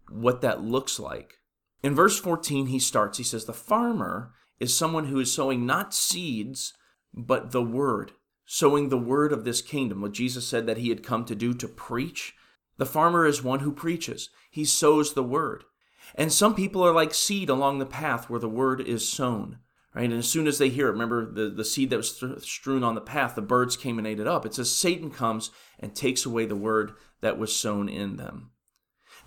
what 0.09 0.43
that 0.43 0.63
looks 0.63 1.01
like. 1.01 1.38
In 1.83 1.95
verse 1.95 2.19
14, 2.19 2.67
he 2.67 2.79
starts, 2.79 3.19
he 3.19 3.25
says, 3.25 3.45
The 3.45 3.53
farmer 3.53 4.33
is 4.59 4.77
someone 4.77 5.05
who 5.07 5.21
is 5.21 5.33
sowing 5.33 5.65
not 5.65 5.95
seeds, 5.95 6.75
but 7.15 7.53
the 7.53 7.63
word, 7.63 8.13
sowing 8.45 8.89
the 8.89 8.99
word 8.99 9.33
of 9.33 9.45
this 9.45 9.63
kingdom, 9.63 10.01
what 10.01 10.13
Jesus 10.13 10.47
said 10.47 10.67
that 10.67 10.79
he 10.79 10.89
had 10.89 11.05
come 11.05 11.25
to 11.27 11.35
do 11.35 11.55
to 11.55 11.69
preach 11.69 12.35
The 12.77 12.87
farmer 12.87 13.27
is 13.27 13.43
one 13.43 13.61
who 13.61 13.73
preaches, 13.73 14.31
he 14.51 14.65
sows 14.65 15.15
the 15.15 15.23
word. 15.23 15.65
And 16.15 16.33
some 16.33 16.55
people 16.55 16.83
are 16.83 16.93
like 16.93 17.13
seed 17.13 17.49
along 17.49 17.79
the 17.79 17.87
path 17.87 18.31
where 18.31 18.41
the 18.41 18.49
word 18.49 18.81
is 18.81 19.09
sown. 19.09 19.59
Right? 19.95 20.11
And 20.11 20.19
as 20.19 20.29
soon 20.29 20.47
as 20.47 20.59
they 20.59 20.69
hear 20.69 20.89
it, 20.89 20.93
remember 20.93 21.31
the, 21.31 21.49
the 21.51 21.65
seed 21.65 21.91
that 21.91 21.97
was 21.97 22.45
strewn 22.45 22.85
on 22.85 22.95
the 22.95 23.01
path, 23.01 23.35
the 23.35 23.43
birds 23.43 23.77
came 23.77 23.99
and 23.99 24.07
ate 24.07 24.21
it 24.21 24.27
up. 24.27 24.47
It 24.47 24.55
says 24.55 24.71
Satan 24.71 25.11
comes 25.11 25.51
and 25.79 25.95
takes 25.95 26.25
away 26.25 26.47
the 26.47 26.57
word 26.57 26.93
that 27.21 27.39
was 27.39 27.55
sown 27.55 27.89
in 27.89 28.17
them. 28.17 28.51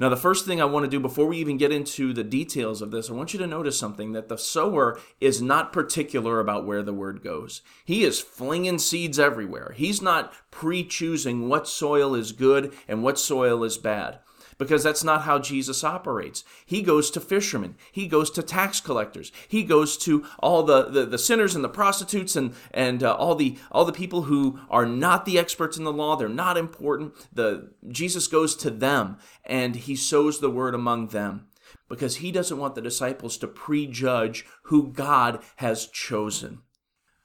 Now, 0.01 0.09
the 0.09 0.17
first 0.17 0.47
thing 0.47 0.59
I 0.59 0.65
want 0.65 0.83
to 0.83 0.89
do 0.89 0.99
before 0.99 1.27
we 1.27 1.37
even 1.37 1.57
get 1.57 1.71
into 1.71 2.11
the 2.11 2.23
details 2.23 2.81
of 2.81 2.89
this, 2.89 3.07
I 3.07 3.13
want 3.13 3.33
you 3.33 3.39
to 3.39 3.45
notice 3.45 3.77
something 3.77 4.13
that 4.13 4.29
the 4.29 4.37
sower 4.37 4.99
is 5.19 5.43
not 5.43 5.71
particular 5.71 6.39
about 6.39 6.65
where 6.65 6.81
the 6.81 6.91
word 6.91 7.21
goes. 7.21 7.61
He 7.85 8.03
is 8.03 8.19
flinging 8.19 8.79
seeds 8.79 9.19
everywhere. 9.19 9.75
He's 9.77 10.01
not 10.01 10.33
pre 10.49 10.83
choosing 10.83 11.47
what 11.47 11.67
soil 11.67 12.15
is 12.15 12.31
good 12.31 12.73
and 12.87 13.03
what 13.03 13.19
soil 13.19 13.63
is 13.63 13.77
bad 13.77 14.17
because 14.61 14.83
that's 14.83 15.03
not 15.03 15.23
how 15.23 15.39
Jesus 15.39 15.83
operates. 15.83 16.43
He 16.67 16.83
goes 16.83 17.09
to 17.11 17.19
fishermen, 17.19 17.73
he 17.91 18.05
goes 18.05 18.29
to 18.29 18.43
tax 18.43 18.79
collectors, 18.79 19.31
he 19.47 19.63
goes 19.63 19.97
to 19.97 20.23
all 20.37 20.61
the, 20.61 20.83
the, 20.83 21.03
the 21.03 21.17
sinners 21.17 21.55
and 21.55 21.63
the 21.63 21.69
prostitutes 21.69 22.35
and, 22.35 22.53
and 22.69 23.01
uh, 23.01 23.15
all, 23.15 23.33
the, 23.33 23.57
all 23.71 23.85
the 23.85 23.91
people 23.91 24.23
who 24.23 24.59
are 24.69 24.85
not 24.85 25.25
the 25.25 25.39
experts 25.39 25.79
in 25.79 25.83
the 25.83 25.91
law, 25.91 26.15
they're 26.15 26.29
not 26.29 26.57
important. 26.57 27.15
The, 27.33 27.71
Jesus 27.87 28.27
goes 28.27 28.55
to 28.57 28.69
them 28.69 29.17
and 29.43 29.75
he 29.75 29.95
sows 29.95 30.39
the 30.39 30.51
word 30.51 30.75
among 30.75 31.07
them 31.07 31.47
because 31.89 32.17
he 32.17 32.31
doesn't 32.31 32.59
want 32.59 32.75
the 32.75 32.83
disciples 32.83 33.37
to 33.37 33.47
prejudge 33.47 34.45
who 34.65 34.93
God 34.93 35.41
has 35.55 35.87
chosen. 35.87 36.59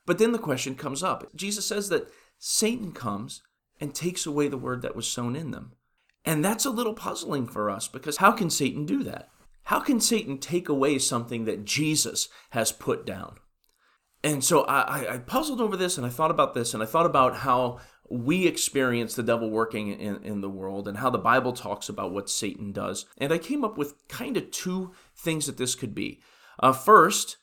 But 0.07 0.17
then 0.17 0.33
the 0.33 0.39
question 0.39 0.75
comes 0.75 1.03
up 1.03 1.37
Jesus 1.37 1.67
says 1.67 1.91
that 1.91 2.09
Satan 2.39 2.93
comes 2.93 3.43
and 3.79 3.95
takes 3.95 4.25
away 4.25 4.49
the 4.49 4.57
word 4.57 4.81
that 4.81 4.97
was 4.97 5.07
sown 5.07 5.37
in 5.37 5.51
them. 5.51 5.73
And 6.27 6.45
that's 6.45 6.67
a 6.67 6.71
little 6.71 6.93
puzzling 6.93 7.47
for 7.47 7.71
us 7.71 7.87
because 7.87 8.17
how 8.17 8.33
can 8.33 8.51
Satan 8.51 8.85
do 8.85 9.05
that? 9.05 9.31
How 9.65 9.81
can 9.81 10.01
Satan 10.01 10.39
take 10.39 10.69
away 10.69 10.99
something 10.99 11.45
that 11.45 11.65
Jesus 11.65 12.29
has 12.51 12.73
put 12.73 13.07
down? 13.07 13.37
And 14.25 14.43
so 14.43 14.63
I, 14.63 15.15
I, 15.15 15.19
puzzled 15.19 15.61
over 15.61 15.77
this 15.77 15.97
and 15.97 16.07
I 16.07 16.11
thought 16.11 16.33
about 16.33 16.53
this 16.53 16.75
and 16.75 16.83
I 16.83 16.87
thought 16.87 17.07
about 17.07 17.37
how 17.39 17.79
we 18.11 18.47
experience 18.47 19.15
the 19.15 19.23
devil 19.23 19.51
working 19.51 19.89
in, 19.89 20.23
in 20.25 20.41
the 20.41 20.49
world 20.49 20.89
and 20.89 20.99
how 20.99 21.11
the 21.11 21.19
Bible 21.19 21.53
talks 21.53 21.89
about 21.89 22.13
what 22.13 22.31
Satan 22.31 22.73
does. 22.73 23.07
And 23.19 23.33
I 23.33 23.39
came 23.39 23.65
up 23.65 23.79
with 23.79 24.09
kind 24.09 24.37
of 24.37 24.51
two 24.51 24.93
things 25.17 25.47
that 25.47 25.59
this 25.59 25.77
could 25.77 25.95
be. 25.95 26.21
Uh, 26.59 26.73
first 26.73 27.37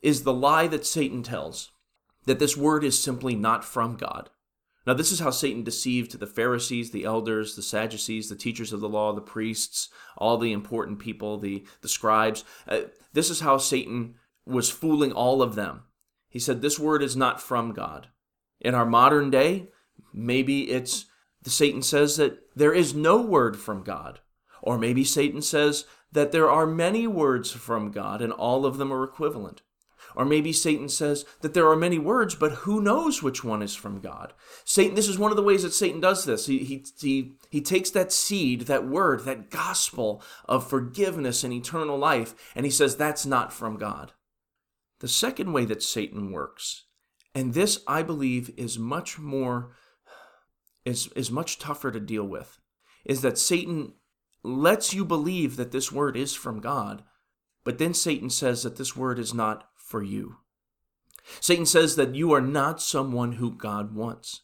is 0.00 0.22
the 0.22 0.32
lie 0.32 0.68
that 0.68 0.86
Satan 0.86 1.24
tells 1.24 1.72
that 2.26 2.38
this 2.38 2.56
word 2.56 2.84
is 2.84 3.02
simply 3.02 3.34
not 3.34 3.64
from 3.64 3.96
God. 3.96 4.30
Now, 4.88 4.94
this 4.94 5.12
is 5.12 5.20
how 5.20 5.28
Satan 5.28 5.64
deceived 5.64 6.18
the 6.18 6.26
Pharisees, 6.26 6.92
the 6.92 7.04
elders, 7.04 7.54
the 7.54 7.62
Sadducees, 7.62 8.30
the 8.30 8.34
teachers 8.34 8.72
of 8.72 8.80
the 8.80 8.88
law, 8.88 9.12
the 9.12 9.20
priests, 9.20 9.90
all 10.16 10.38
the 10.38 10.50
important 10.50 10.98
people, 10.98 11.36
the, 11.36 11.66
the 11.82 11.88
scribes. 11.88 12.42
Uh, 12.66 12.80
this 13.12 13.28
is 13.28 13.40
how 13.40 13.58
Satan 13.58 14.14
was 14.46 14.70
fooling 14.70 15.12
all 15.12 15.42
of 15.42 15.56
them. 15.56 15.82
He 16.30 16.38
said, 16.38 16.62
This 16.62 16.78
word 16.78 17.02
is 17.02 17.18
not 17.18 17.38
from 17.42 17.74
God. 17.74 18.08
In 18.62 18.74
our 18.74 18.86
modern 18.86 19.28
day, 19.28 19.68
maybe 20.14 20.70
it's 20.70 21.04
the 21.42 21.50
Satan 21.50 21.82
says 21.82 22.16
that 22.16 22.38
there 22.56 22.72
is 22.72 22.94
no 22.94 23.20
word 23.20 23.58
from 23.58 23.82
God. 23.82 24.20
Or 24.62 24.78
maybe 24.78 25.04
Satan 25.04 25.42
says 25.42 25.84
that 26.12 26.32
there 26.32 26.50
are 26.50 26.66
many 26.66 27.06
words 27.06 27.50
from 27.50 27.90
God 27.90 28.22
and 28.22 28.32
all 28.32 28.64
of 28.64 28.78
them 28.78 28.90
are 28.90 29.04
equivalent. 29.04 29.60
Or 30.16 30.24
maybe 30.24 30.52
Satan 30.52 30.88
says 30.88 31.24
that 31.40 31.54
there 31.54 31.68
are 31.68 31.76
many 31.76 31.98
words, 31.98 32.34
but 32.34 32.52
who 32.52 32.80
knows 32.80 33.22
which 33.22 33.44
one 33.44 33.62
is 33.62 33.74
from 33.74 34.00
God? 34.00 34.32
Satan, 34.64 34.94
this 34.94 35.08
is 35.08 35.18
one 35.18 35.30
of 35.30 35.36
the 35.36 35.42
ways 35.42 35.62
that 35.62 35.72
Satan 35.72 36.00
does 36.00 36.24
this. 36.24 36.46
He, 36.46 36.58
he, 36.58 36.84
he, 37.00 37.32
he 37.50 37.60
takes 37.60 37.90
that 37.90 38.12
seed, 38.12 38.62
that 38.62 38.88
word, 38.88 39.24
that 39.24 39.50
gospel 39.50 40.22
of 40.46 40.68
forgiveness 40.68 41.44
and 41.44 41.52
eternal 41.52 41.98
life, 41.98 42.34
and 42.54 42.64
he 42.64 42.70
says 42.70 42.96
that's 42.96 43.26
not 43.26 43.52
from 43.52 43.76
God. 43.76 44.12
The 45.00 45.08
second 45.08 45.52
way 45.52 45.64
that 45.66 45.82
Satan 45.82 46.32
works, 46.32 46.84
and 47.34 47.54
this 47.54 47.80
I 47.86 48.02
believe 48.02 48.50
is 48.56 48.78
much 48.78 49.18
more, 49.18 49.76
is, 50.84 51.08
is 51.14 51.30
much 51.30 51.58
tougher 51.58 51.92
to 51.92 52.00
deal 52.00 52.24
with, 52.24 52.58
is 53.04 53.20
that 53.22 53.38
Satan 53.38 53.92
lets 54.42 54.94
you 54.94 55.04
believe 55.04 55.56
that 55.56 55.72
this 55.72 55.92
word 55.92 56.16
is 56.16 56.34
from 56.34 56.60
God, 56.60 57.04
but 57.64 57.78
then 57.78 57.94
Satan 57.94 58.30
says 58.30 58.62
that 58.62 58.76
this 58.76 58.96
word 58.96 59.18
is 59.18 59.34
not 59.34 59.67
for 59.88 60.02
you. 60.02 60.36
Satan 61.40 61.66
says 61.66 61.96
that 61.96 62.14
you 62.14 62.32
are 62.32 62.40
not 62.40 62.80
someone 62.80 63.32
who 63.32 63.50
God 63.50 63.94
wants. 63.94 64.42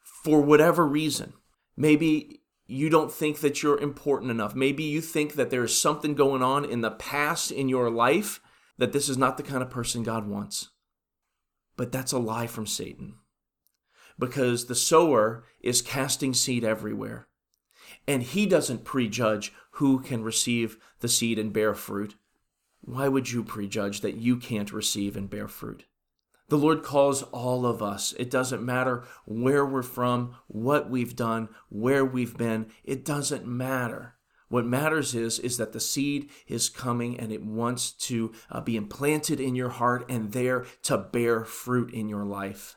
For 0.00 0.40
whatever 0.40 0.86
reason, 0.86 1.34
maybe 1.76 2.42
you 2.66 2.88
don't 2.88 3.12
think 3.12 3.40
that 3.40 3.62
you're 3.62 3.78
important 3.78 4.30
enough. 4.30 4.54
Maybe 4.54 4.84
you 4.84 5.00
think 5.00 5.34
that 5.34 5.50
there 5.50 5.64
is 5.64 5.76
something 5.76 6.14
going 6.14 6.42
on 6.42 6.64
in 6.64 6.80
the 6.80 6.90
past 6.90 7.50
in 7.50 7.68
your 7.68 7.90
life 7.90 8.40
that 8.78 8.92
this 8.92 9.08
is 9.08 9.18
not 9.18 9.36
the 9.36 9.42
kind 9.42 9.62
of 9.62 9.70
person 9.70 10.02
God 10.02 10.26
wants. 10.26 10.70
But 11.76 11.92
that's 11.92 12.12
a 12.12 12.18
lie 12.18 12.46
from 12.46 12.66
Satan. 12.66 13.16
Because 14.18 14.66
the 14.66 14.74
sower 14.74 15.44
is 15.60 15.82
casting 15.82 16.32
seed 16.32 16.64
everywhere. 16.64 17.26
And 18.06 18.22
he 18.22 18.46
doesn't 18.46 18.84
prejudge 18.84 19.52
who 19.72 20.00
can 20.00 20.22
receive 20.22 20.78
the 21.00 21.08
seed 21.08 21.38
and 21.38 21.52
bear 21.52 21.74
fruit. 21.74 22.14
Why 22.86 23.08
would 23.08 23.32
you 23.32 23.42
prejudge 23.42 24.02
that 24.02 24.16
you 24.16 24.36
can't 24.36 24.72
receive 24.72 25.16
and 25.16 25.30
bear 25.30 25.48
fruit? 25.48 25.86
The 26.48 26.58
Lord 26.58 26.82
calls 26.82 27.22
all 27.22 27.64
of 27.64 27.82
us. 27.82 28.12
It 28.18 28.30
doesn't 28.30 28.62
matter 28.62 29.04
where 29.24 29.64
we're 29.64 29.82
from, 29.82 30.36
what 30.48 30.90
we've 30.90 31.16
done, 31.16 31.48
where 31.70 32.04
we've 32.04 32.36
been. 32.36 32.66
It 32.84 33.02
doesn't 33.04 33.46
matter. 33.46 34.16
What 34.48 34.66
matters 34.66 35.14
is, 35.14 35.38
is 35.38 35.56
that 35.56 35.72
the 35.72 35.80
seed 35.80 36.28
is 36.46 36.68
coming 36.68 37.18
and 37.18 37.32
it 37.32 37.42
wants 37.42 37.90
to 37.92 38.32
uh, 38.50 38.60
be 38.60 38.76
implanted 38.76 39.40
in 39.40 39.54
your 39.56 39.70
heart 39.70 40.04
and 40.10 40.32
there 40.32 40.66
to 40.82 40.98
bear 40.98 41.46
fruit 41.46 41.92
in 41.92 42.10
your 42.10 42.26
life. 42.26 42.76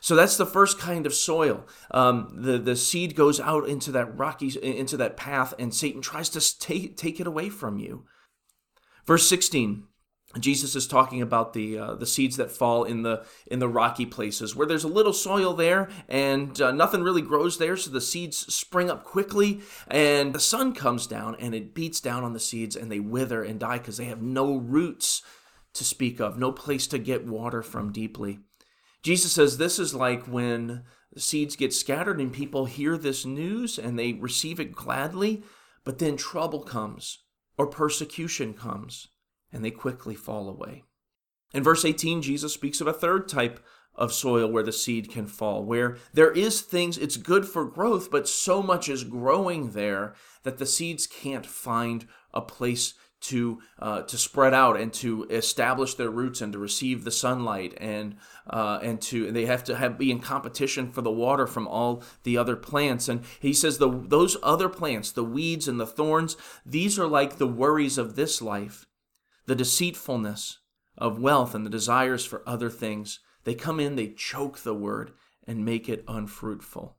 So 0.00 0.14
that's 0.14 0.36
the 0.36 0.46
first 0.46 0.78
kind 0.78 1.04
of 1.04 1.14
soil. 1.14 1.66
Um, 1.90 2.30
the 2.36 2.58
the 2.58 2.76
seed 2.76 3.16
goes 3.16 3.40
out 3.40 3.66
into 3.68 3.90
that 3.92 4.16
rocky 4.16 4.52
into 4.62 4.98
that 4.98 5.16
path, 5.16 5.54
and 5.58 5.74
Satan 5.74 6.02
tries 6.02 6.28
to 6.30 6.58
take 6.58 6.96
take 6.96 7.18
it 7.18 7.26
away 7.26 7.48
from 7.48 7.78
you. 7.78 8.04
Verse 9.08 9.26
16, 9.26 9.84
Jesus 10.38 10.76
is 10.76 10.86
talking 10.86 11.22
about 11.22 11.54
the 11.54 11.78
uh, 11.78 11.94
the 11.94 12.04
seeds 12.04 12.36
that 12.36 12.50
fall 12.50 12.84
in 12.84 13.04
the 13.04 13.24
in 13.46 13.58
the 13.58 13.66
rocky 13.66 14.04
places 14.04 14.54
where 14.54 14.66
there's 14.66 14.84
a 14.84 14.88
little 14.88 15.14
soil 15.14 15.54
there 15.54 15.88
and 16.10 16.60
uh, 16.60 16.72
nothing 16.72 17.02
really 17.02 17.22
grows 17.22 17.56
there, 17.56 17.74
so 17.78 17.90
the 17.90 18.02
seeds 18.02 18.36
spring 18.54 18.90
up 18.90 19.04
quickly, 19.04 19.62
and 19.86 20.34
the 20.34 20.38
sun 20.38 20.74
comes 20.74 21.06
down 21.06 21.36
and 21.36 21.54
it 21.54 21.74
beats 21.74 22.02
down 22.02 22.22
on 22.22 22.34
the 22.34 22.38
seeds 22.38 22.76
and 22.76 22.92
they 22.92 23.00
wither 23.00 23.42
and 23.42 23.60
die 23.60 23.78
because 23.78 23.96
they 23.96 24.04
have 24.04 24.20
no 24.20 24.58
roots 24.58 25.22
to 25.72 25.84
speak 25.84 26.20
of, 26.20 26.38
no 26.38 26.52
place 26.52 26.86
to 26.86 26.98
get 26.98 27.26
water 27.26 27.62
from 27.62 27.90
deeply. 27.90 28.40
Jesus 29.02 29.32
says 29.32 29.56
this 29.56 29.78
is 29.78 29.94
like 29.94 30.24
when 30.24 30.82
seeds 31.16 31.56
get 31.56 31.72
scattered 31.72 32.20
and 32.20 32.30
people 32.30 32.66
hear 32.66 32.98
this 32.98 33.24
news 33.24 33.78
and 33.78 33.98
they 33.98 34.12
receive 34.12 34.60
it 34.60 34.72
gladly, 34.72 35.42
but 35.82 35.98
then 35.98 36.18
trouble 36.18 36.60
comes 36.60 37.20
or 37.58 37.66
persecution 37.66 38.54
comes, 38.54 39.08
and 39.52 39.64
they 39.64 39.70
quickly 39.70 40.14
fall 40.14 40.48
away. 40.48 40.84
In 41.52 41.62
verse 41.62 41.84
18, 41.84 42.22
Jesus 42.22 42.54
speaks 42.54 42.80
of 42.80 42.86
a 42.86 42.92
third 42.92 43.28
type 43.28 43.60
of 43.94 44.12
soil 44.12 44.50
where 44.50 44.62
the 44.62 44.72
seed 44.72 45.10
can 45.10 45.26
fall, 45.26 45.64
where 45.64 45.96
there 46.14 46.30
is 46.30 46.60
things, 46.60 46.96
it's 46.96 47.16
good 47.16 47.46
for 47.46 47.64
growth, 47.64 48.10
but 48.10 48.28
so 48.28 48.62
much 48.62 48.88
is 48.88 49.02
growing 49.02 49.72
there 49.72 50.14
that 50.44 50.58
the 50.58 50.66
seeds 50.66 51.06
can't 51.06 51.44
find 51.44 52.06
a 52.32 52.40
place 52.40 52.94
to 53.20 53.60
uh, 53.78 54.02
to 54.02 54.16
spread 54.16 54.54
out 54.54 54.78
and 54.78 54.92
to 54.92 55.24
establish 55.24 55.94
their 55.94 56.10
roots 56.10 56.40
and 56.40 56.52
to 56.52 56.58
receive 56.58 57.04
the 57.04 57.10
sunlight 57.10 57.74
and 57.78 58.16
uh, 58.48 58.78
and 58.82 59.00
to 59.02 59.32
they 59.32 59.46
have 59.46 59.64
to 59.64 59.76
have 59.76 59.98
be 59.98 60.10
in 60.10 60.20
competition 60.20 60.90
for 60.90 61.02
the 61.02 61.10
water 61.10 61.46
from 61.46 61.66
all 61.66 62.02
the 62.22 62.36
other 62.36 62.56
plants. 62.56 63.08
And 63.08 63.24
he 63.40 63.52
says 63.52 63.78
the 63.78 63.90
those 63.90 64.36
other 64.42 64.68
plants 64.68 65.10
the 65.10 65.24
weeds 65.24 65.66
and 65.66 65.80
the 65.80 65.86
thorns 65.86 66.36
these 66.64 66.98
are 66.98 67.08
like 67.08 67.38
the 67.38 67.46
worries 67.46 67.98
of 67.98 68.16
this 68.16 68.40
life 68.42 68.86
the 69.46 69.54
deceitfulness 69.54 70.58
of 70.98 71.18
wealth 71.18 71.54
and 71.54 71.64
the 71.64 71.70
desires 71.70 72.24
for 72.26 72.46
other 72.46 72.68
things. 72.68 73.20
They 73.44 73.54
come 73.54 73.80
in 73.80 73.96
they 73.96 74.08
choke 74.08 74.58
the 74.58 74.74
word 74.74 75.12
and 75.46 75.64
make 75.64 75.88
it 75.88 76.04
unfruitful 76.06 76.97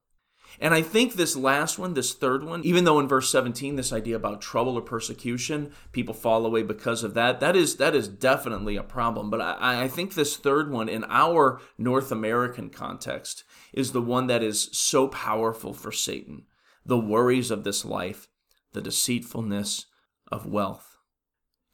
and 0.60 0.74
I 0.74 0.82
think 0.82 1.13
this 1.13 1.36
last 1.36 1.77
one, 1.79 1.94
this 1.94 2.13
third 2.13 2.44
one, 2.44 2.63
even 2.63 2.84
though 2.84 3.00
in 3.00 3.08
verse 3.08 3.29
17 3.29 3.75
this 3.75 3.94
idea 3.94 4.15
about 4.15 4.41
trouble 4.41 4.75
or 4.75 4.82
persecution, 4.82 5.72
people 5.91 6.13
fall 6.13 6.46
away 6.46 6.63
because 6.63 7.03
of 7.03 7.13
that, 7.13 7.39
that 7.39 7.56
is 7.56 7.77
that 7.77 7.96
is 7.96 8.08
definitely 8.08 8.75
a 8.75 8.84
problem. 8.84 9.29
But 9.29 9.41
I, 9.41 9.84
I 9.84 9.88
think 9.88 10.13
this 10.13 10.36
third 10.36 10.72
one 10.72 10.89
in 10.89 11.06
our 11.10 11.62
North 11.77 12.12
American 12.12 12.70
context 12.70 13.44
is 13.74 13.91
the 13.91 14.01
one 14.01 14.27
that 14.27 14.44
is 14.44 14.70
so 14.72 15.08
powerful 15.08 15.74
for 15.74 15.91
Satan. 15.91 16.44
The 16.86 17.00
worries 17.00 17.51
of 17.51 17.63
this 17.63 17.86
life, 17.86 18.27
the 18.74 18.82
deceitfulness 18.82 19.86
of 20.32 20.46
wealth. 20.46 20.98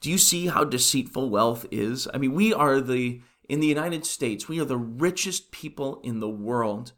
Do 0.02 0.12
you 0.12 0.18
see 0.18 0.48
how 0.48 0.64
deceitful 0.64 1.30
wealth 1.30 1.66
is? 1.72 2.08
I 2.14 2.18
mean, 2.18 2.34
we 2.34 2.54
are 2.54 2.80
the 2.82 3.22
in 3.48 3.60
the 3.60 3.68
United 3.68 4.06
States, 4.06 4.48
we 4.48 4.60
are 4.60 4.66
the 4.66 4.78
richest 4.78 5.52
people 5.52 6.02
in 6.04 6.20
the 6.20 6.30
world 6.30 6.94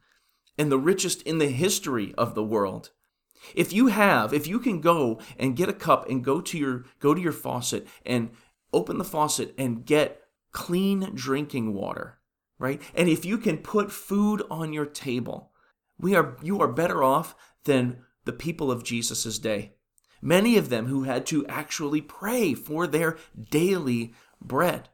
and 0.57 0.71
the 0.71 0.79
richest 0.79 1.21
in 1.23 1.37
the 1.37 1.49
history 1.49 2.13
of 2.17 2.35
the 2.35 2.43
world. 2.43 2.91
If 3.55 3.71
you 3.71 3.87
have, 3.87 4.33
if 4.33 4.47
you 4.47 4.59
can 4.59 4.81
go 4.81 5.19
and 5.37 5.55
get 5.55 5.69
a 5.69 5.73
cup 5.73 6.09
and 6.09 6.23
go 6.23 6.41
to 6.41 6.57
your 6.57 6.85
go 6.99 7.13
to 7.13 7.21
your 7.21 7.31
faucet 7.31 7.87
and 8.05 8.31
open 8.73 8.97
the 8.97 9.03
faucet 9.03 9.53
and 9.57 9.85
get 9.85 10.21
clean 10.51 11.11
drinking 11.13 11.73
water, 11.73 12.19
right? 12.59 12.81
And 12.95 13.07
if 13.07 13.23
you 13.23 13.37
can 13.37 13.59
put 13.59 13.91
food 13.91 14.43
on 14.49 14.73
your 14.73 14.85
table, 14.85 15.51
we 15.97 16.15
are 16.15 16.37
you 16.41 16.59
are 16.61 16.67
better 16.67 17.03
off 17.03 17.35
than 17.63 17.99
the 18.25 18.33
people 18.33 18.71
of 18.71 18.83
Jesus' 18.83 19.39
day. 19.39 19.73
Many 20.21 20.57
of 20.57 20.69
them 20.69 20.87
who 20.87 21.03
had 21.03 21.25
to 21.27 21.45
actually 21.47 22.01
pray 22.01 22.53
for 22.53 22.87
their 22.87 23.17
daily 23.49 24.13
bread. 24.41 24.89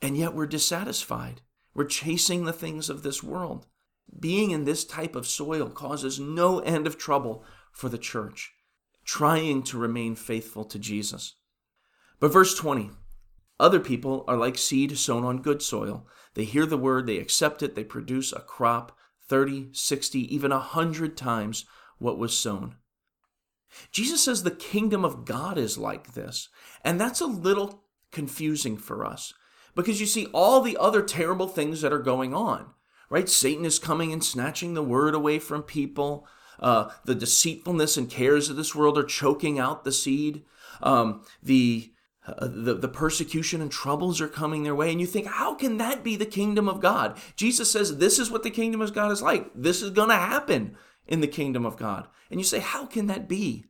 And 0.00 0.16
yet 0.16 0.34
we're 0.34 0.46
dissatisfied. 0.46 1.42
We're 1.74 1.84
chasing 1.84 2.44
the 2.44 2.52
things 2.52 2.88
of 2.88 3.02
this 3.02 3.22
world. 3.22 3.66
Being 4.18 4.50
in 4.50 4.64
this 4.64 4.84
type 4.84 5.16
of 5.16 5.26
soil 5.26 5.68
causes 5.68 6.20
no 6.20 6.60
end 6.60 6.86
of 6.86 6.98
trouble 6.98 7.44
for 7.72 7.88
the 7.88 7.98
church, 7.98 8.52
trying 9.04 9.62
to 9.64 9.78
remain 9.78 10.14
faithful 10.14 10.64
to 10.66 10.78
Jesus. 10.78 11.36
But 12.20 12.32
verse 12.32 12.54
20 12.54 12.90
other 13.60 13.80
people 13.80 14.24
are 14.26 14.36
like 14.36 14.58
seed 14.58 14.98
sown 14.98 15.24
on 15.24 15.40
good 15.40 15.62
soil. 15.62 16.06
They 16.34 16.44
hear 16.44 16.66
the 16.66 16.76
word, 16.76 17.06
they 17.06 17.18
accept 17.18 17.62
it, 17.62 17.74
they 17.74 17.84
produce 17.84 18.32
a 18.32 18.40
crop 18.40 18.98
30, 19.28 19.68
60, 19.72 20.34
even 20.34 20.50
100 20.50 21.16
times 21.16 21.64
what 21.98 22.18
was 22.18 22.36
sown. 22.36 22.76
Jesus 23.90 24.24
says 24.24 24.42
the 24.42 24.50
kingdom 24.50 25.04
of 25.04 25.24
God 25.24 25.58
is 25.58 25.78
like 25.78 26.14
this. 26.14 26.48
And 26.84 27.00
that's 27.00 27.20
a 27.20 27.26
little 27.26 27.84
confusing 28.10 28.76
for 28.76 29.04
us 29.04 29.32
because 29.74 30.00
you 30.00 30.06
see 30.06 30.26
all 30.26 30.60
the 30.60 30.76
other 30.76 31.02
terrible 31.02 31.48
things 31.48 31.80
that 31.80 31.92
are 31.92 32.02
going 32.02 32.34
on, 32.34 32.70
right? 33.10 33.28
Satan 33.28 33.64
is 33.64 33.78
coming 33.78 34.12
and 34.12 34.24
snatching 34.24 34.74
the 34.74 34.82
word 34.82 35.14
away 35.14 35.38
from 35.38 35.62
people. 35.62 36.26
Uh, 36.60 36.90
the 37.04 37.14
deceitfulness 37.14 37.96
and 37.96 38.08
cares 38.08 38.48
of 38.48 38.56
this 38.56 38.74
world 38.74 38.96
are 38.96 39.04
choking 39.04 39.58
out 39.58 39.84
the 39.84 39.92
seed. 39.92 40.44
Um, 40.82 41.24
the 41.42 41.90
uh, 42.26 42.48
the, 42.50 42.74
the 42.74 42.88
persecution 42.88 43.60
and 43.60 43.70
troubles 43.70 44.18
are 44.20 44.28
coming 44.28 44.62
their 44.62 44.74
way, 44.74 44.90
and 44.90 44.98
you 44.98 45.06
think, 45.06 45.26
how 45.26 45.54
can 45.54 45.76
that 45.76 46.02
be 46.02 46.16
the 46.16 46.24
kingdom 46.24 46.68
of 46.68 46.80
God? 46.80 47.18
Jesus 47.36 47.70
says, 47.70 47.98
This 47.98 48.18
is 48.18 48.30
what 48.30 48.42
the 48.42 48.50
kingdom 48.50 48.80
of 48.80 48.94
God 48.94 49.12
is 49.12 49.20
like. 49.20 49.50
This 49.54 49.82
is 49.82 49.90
going 49.90 50.08
to 50.08 50.14
happen 50.14 50.76
in 51.06 51.20
the 51.20 51.26
kingdom 51.26 51.66
of 51.66 51.76
God. 51.76 52.08
And 52.30 52.40
you 52.40 52.44
say, 52.44 52.60
How 52.60 52.86
can 52.86 53.08
that 53.08 53.28
be? 53.28 53.66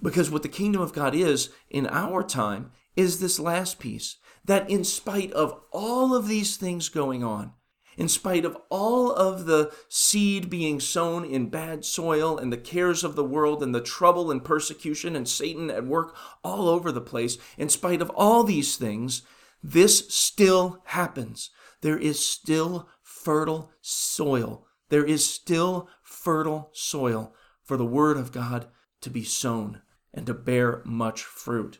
Because 0.00 0.30
what 0.30 0.42
the 0.42 0.48
kingdom 0.48 0.82
of 0.82 0.92
God 0.92 1.14
is 1.14 1.50
in 1.70 1.86
our 1.86 2.22
time 2.22 2.72
is 2.96 3.20
this 3.20 3.40
last 3.40 3.78
piece 3.78 4.18
that, 4.44 4.68
in 4.68 4.84
spite 4.84 5.32
of 5.32 5.58
all 5.72 6.14
of 6.14 6.28
these 6.28 6.56
things 6.56 6.90
going 6.90 7.24
on, 7.24 7.54
in 7.96 8.08
spite 8.08 8.44
of 8.44 8.56
all 8.70 9.12
of 9.12 9.46
the 9.46 9.72
seed 9.88 10.50
being 10.50 10.80
sown 10.80 11.24
in 11.24 11.48
bad 11.48 11.84
soil 11.84 12.38
and 12.38 12.52
the 12.52 12.56
cares 12.56 13.04
of 13.04 13.16
the 13.16 13.24
world 13.24 13.62
and 13.62 13.74
the 13.74 13.80
trouble 13.80 14.30
and 14.30 14.44
persecution 14.44 15.16
and 15.16 15.28
Satan 15.28 15.70
at 15.70 15.86
work 15.86 16.16
all 16.42 16.68
over 16.68 16.90
the 16.90 17.00
place, 17.00 17.38
in 17.56 17.68
spite 17.68 18.02
of 18.02 18.10
all 18.10 18.44
these 18.44 18.76
things, 18.76 19.22
this 19.62 20.08
still 20.08 20.82
happens. 20.84 21.50
There 21.80 21.98
is 21.98 22.24
still 22.24 22.88
fertile 23.02 23.70
soil. 23.80 24.66
There 24.88 25.04
is 25.04 25.26
still 25.26 25.88
fertile 26.02 26.70
soil 26.72 27.34
for 27.62 27.76
the 27.76 27.86
Word 27.86 28.16
of 28.16 28.32
God 28.32 28.66
to 29.00 29.10
be 29.10 29.24
sown 29.24 29.82
and 30.12 30.26
to 30.26 30.34
bear 30.34 30.82
much 30.84 31.22
fruit. 31.22 31.78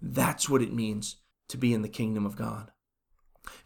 That's 0.00 0.48
what 0.48 0.62
it 0.62 0.72
means 0.72 1.16
to 1.48 1.56
be 1.56 1.72
in 1.72 1.82
the 1.82 1.88
kingdom 1.88 2.26
of 2.26 2.36
God. 2.36 2.70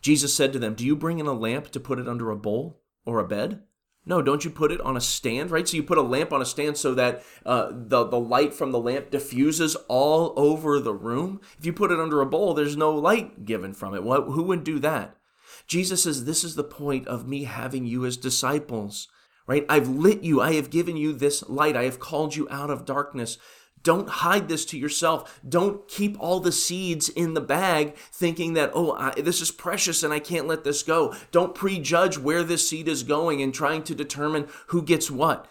Jesus 0.00 0.34
said 0.34 0.52
to 0.52 0.58
them, 0.58 0.74
Do 0.74 0.84
you 0.84 0.96
bring 0.96 1.18
in 1.18 1.26
a 1.26 1.32
lamp 1.32 1.70
to 1.70 1.80
put 1.80 1.98
it 1.98 2.08
under 2.08 2.30
a 2.30 2.36
bowl 2.36 2.80
or 3.04 3.18
a 3.18 3.26
bed? 3.26 3.62
No, 4.08 4.22
don't 4.22 4.44
you 4.44 4.50
put 4.50 4.70
it 4.70 4.80
on 4.82 4.96
a 4.96 5.00
stand, 5.00 5.50
right? 5.50 5.66
So 5.66 5.76
you 5.76 5.82
put 5.82 5.98
a 5.98 6.02
lamp 6.02 6.32
on 6.32 6.40
a 6.40 6.46
stand 6.46 6.76
so 6.76 6.94
that 6.94 7.24
uh, 7.44 7.72
the, 7.72 8.04
the 8.04 8.20
light 8.20 8.54
from 8.54 8.70
the 8.70 8.78
lamp 8.78 9.10
diffuses 9.10 9.74
all 9.88 10.32
over 10.36 10.78
the 10.78 10.94
room. 10.94 11.40
If 11.58 11.66
you 11.66 11.72
put 11.72 11.90
it 11.90 11.98
under 11.98 12.20
a 12.20 12.26
bowl, 12.26 12.54
there's 12.54 12.76
no 12.76 12.94
light 12.94 13.44
given 13.44 13.74
from 13.74 13.94
it. 13.94 14.04
What, 14.04 14.26
who 14.26 14.44
would 14.44 14.62
do 14.62 14.78
that? 14.78 15.16
Jesus 15.66 16.04
says, 16.04 16.24
This 16.24 16.44
is 16.44 16.54
the 16.54 16.62
point 16.62 17.08
of 17.08 17.26
me 17.26 17.44
having 17.44 17.84
you 17.84 18.06
as 18.06 18.16
disciples, 18.16 19.08
right? 19.48 19.66
I've 19.68 19.88
lit 19.88 20.22
you. 20.22 20.40
I 20.40 20.54
have 20.54 20.70
given 20.70 20.96
you 20.96 21.12
this 21.12 21.48
light. 21.48 21.76
I 21.76 21.82
have 21.84 21.98
called 21.98 22.36
you 22.36 22.46
out 22.48 22.70
of 22.70 22.84
darkness 22.84 23.38
don't 23.86 24.08
hide 24.08 24.48
this 24.48 24.64
to 24.64 24.76
yourself. 24.76 25.38
Don't 25.48 25.86
keep 25.86 26.16
all 26.18 26.40
the 26.40 26.50
seeds 26.50 27.08
in 27.08 27.34
the 27.34 27.40
bag 27.40 27.94
thinking 27.96 28.54
that, 28.54 28.72
oh, 28.74 28.96
I, 28.98 29.12
this 29.12 29.40
is 29.40 29.52
precious 29.52 30.02
and 30.02 30.12
I 30.12 30.18
can't 30.18 30.48
let 30.48 30.64
this 30.64 30.82
go. 30.82 31.14
Don't 31.30 31.54
prejudge 31.54 32.18
where 32.18 32.42
this 32.42 32.68
seed 32.68 32.88
is 32.88 33.04
going 33.04 33.40
and 33.40 33.54
trying 33.54 33.84
to 33.84 33.94
determine 33.94 34.48
who 34.68 34.82
gets 34.82 35.08
what. 35.08 35.46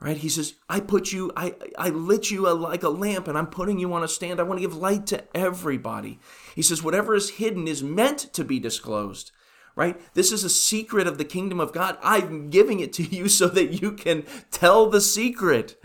Right? 0.00 0.16
He 0.16 0.30
says, 0.30 0.54
I 0.70 0.80
put 0.80 1.12
you, 1.12 1.30
I, 1.36 1.54
I 1.76 1.90
lit 1.90 2.30
you 2.30 2.48
a, 2.48 2.54
like 2.54 2.82
a 2.82 2.88
lamp 2.88 3.28
and 3.28 3.36
I'm 3.36 3.48
putting 3.48 3.78
you 3.78 3.92
on 3.92 4.02
a 4.02 4.08
stand. 4.08 4.40
I 4.40 4.44
want 4.44 4.56
to 4.56 4.66
give 4.66 4.74
light 4.74 5.06
to 5.08 5.24
everybody. 5.36 6.18
He 6.54 6.62
says, 6.62 6.82
whatever 6.82 7.14
is 7.14 7.28
hidden 7.28 7.68
is 7.68 7.82
meant 7.82 8.32
to 8.32 8.42
be 8.42 8.58
disclosed 8.58 9.32
right? 9.74 10.00
This 10.14 10.32
is 10.32 10.42
a 10.42 10.48
secret 10.48 11.06
of 11.06 11.18
the 11.18 11.24
kingdom 11.26 11.60
of 11.60 11.74
God. 11.74 11.98
I'm 12.02 12.48
giving 12.48 12.80
it 12.80 12.94
to 12.94 13.02
you 13.02 13.28
so 13.40 13.46
that 13.48 13.82
you 13.82 13.92
can 13.92 14.24
tell 14.50 14.88
the 14.88 15.02
secret. 15.02 15.78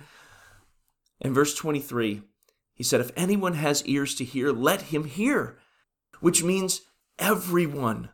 In 1.21 1.33
verse 1.33 1.53
23, 1.53 2.23
he 2.73 2.83
said, 2.83 2.99
If 2.99 3.11
anyone 3.15 3.53
has 3.53 3.85
ears 3.85 4.15
to 4.15 4.25
hear, 4.25 4.51
let 4.51 4.83
him 4.83 5.05
hear, 5.05 5.59
which 6.19 6.43
means 6.43 6.81
everyone 7.19 8.09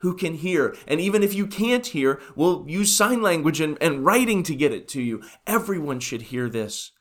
who 0.00 0.14
can 0.14 0.34
hear. 0.34 0.76
And 0.86 1.00
even 1.00 1.22
if 1.22 1.34
you 1.34 1.46
can't 1.46 1.86
hear, 1.86 2.20
we'll 2.36 2.64
use 2.68 2.94
sign 2.94 3.22
language 3.22 3.60
and, 3.60 3.78
and 3.80 4.04
writing 4.04 4.42
to 4.44 4.54
get 4.54 4.72
it 4.72 4.88
to 4.88 5.02
you. 5.02 5.22
Everyone 5.46 6.00
should 6.00 6.22
hear 6.22 6.48
this. 6.48 6.92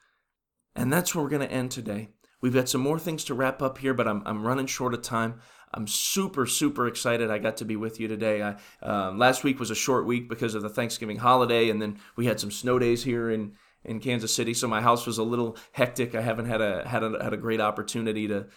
And 0.75 0.91
that's 0.91 1.13
where 1.13 1.23
we're 1.23 1.29
going 1.29 1.47
to 1.47 1.53
end 1.53 1.71
today. 1.71 2.09
We've 2.41 2.53
got 2.53 2.69
some 2.69 2.81
more 2.81 2.99
things 2.99 3.25
to 3.25 3.33
wrap 3.33 3.61
up 3.61 3.79
here, 3.79 3.93
but 3.93 4.07
I'm, 4.07 4.23
I'm 4.25 4.45
running 4.45 4.65
short 4.65 4.93
of 4.93 5.01
time. 5.01 5.41
I'm 5.73 5.87
super, 5.87 6.45
super 6.45 6.87
excited 6.87 7.29
I 7.29 7.37
got 7.37 7.57
to 7.57 7.65
be 7.65 7.75
with 7.75 7.99
you 7.99 8.07
today. 8.07 8.41
I, 8.41 8.55
uh, 8.81 9.11
last 9.11 9.43
week 9.43 9.59
was 9.59 9.71
a 9.71 9.75
short 9.75 10.05
week 10.05 10.29
because 10.29 10.55
of 10.55 10.61
the 10.61 10.69
Thanksgiving 10.69 11.17
holiday, 11.17 11.69
and 11.69 11.81
then 11.81 11.99
we 12.15 12.25
had 12.25 12.39
some 12.39 12.49
snow 12.49 12.79
days 12.79 13.03
here 13.03 13.29
in, 13.29 13.53
in 13.83 13.99
Kansas 13.99 14.33
City, 14.33 14.53
so 14.53 14.67
my 14.67 14.81
house 14.81 15.05
was 15.05 15.17
a 15.17 15.23
little 15.23 15.57
hectic. 15.71 16.15
I 16.15 16.21
haven't 16.21 16.45
had 16.45 16.61
a 16.61 16.87
had 16.87 17.03
a 17.03 17.23
had 17.23 17.33
a 17.33 17.37
great 17.37 17.61
opportunity 17.61 18.27
to 18.27 18.47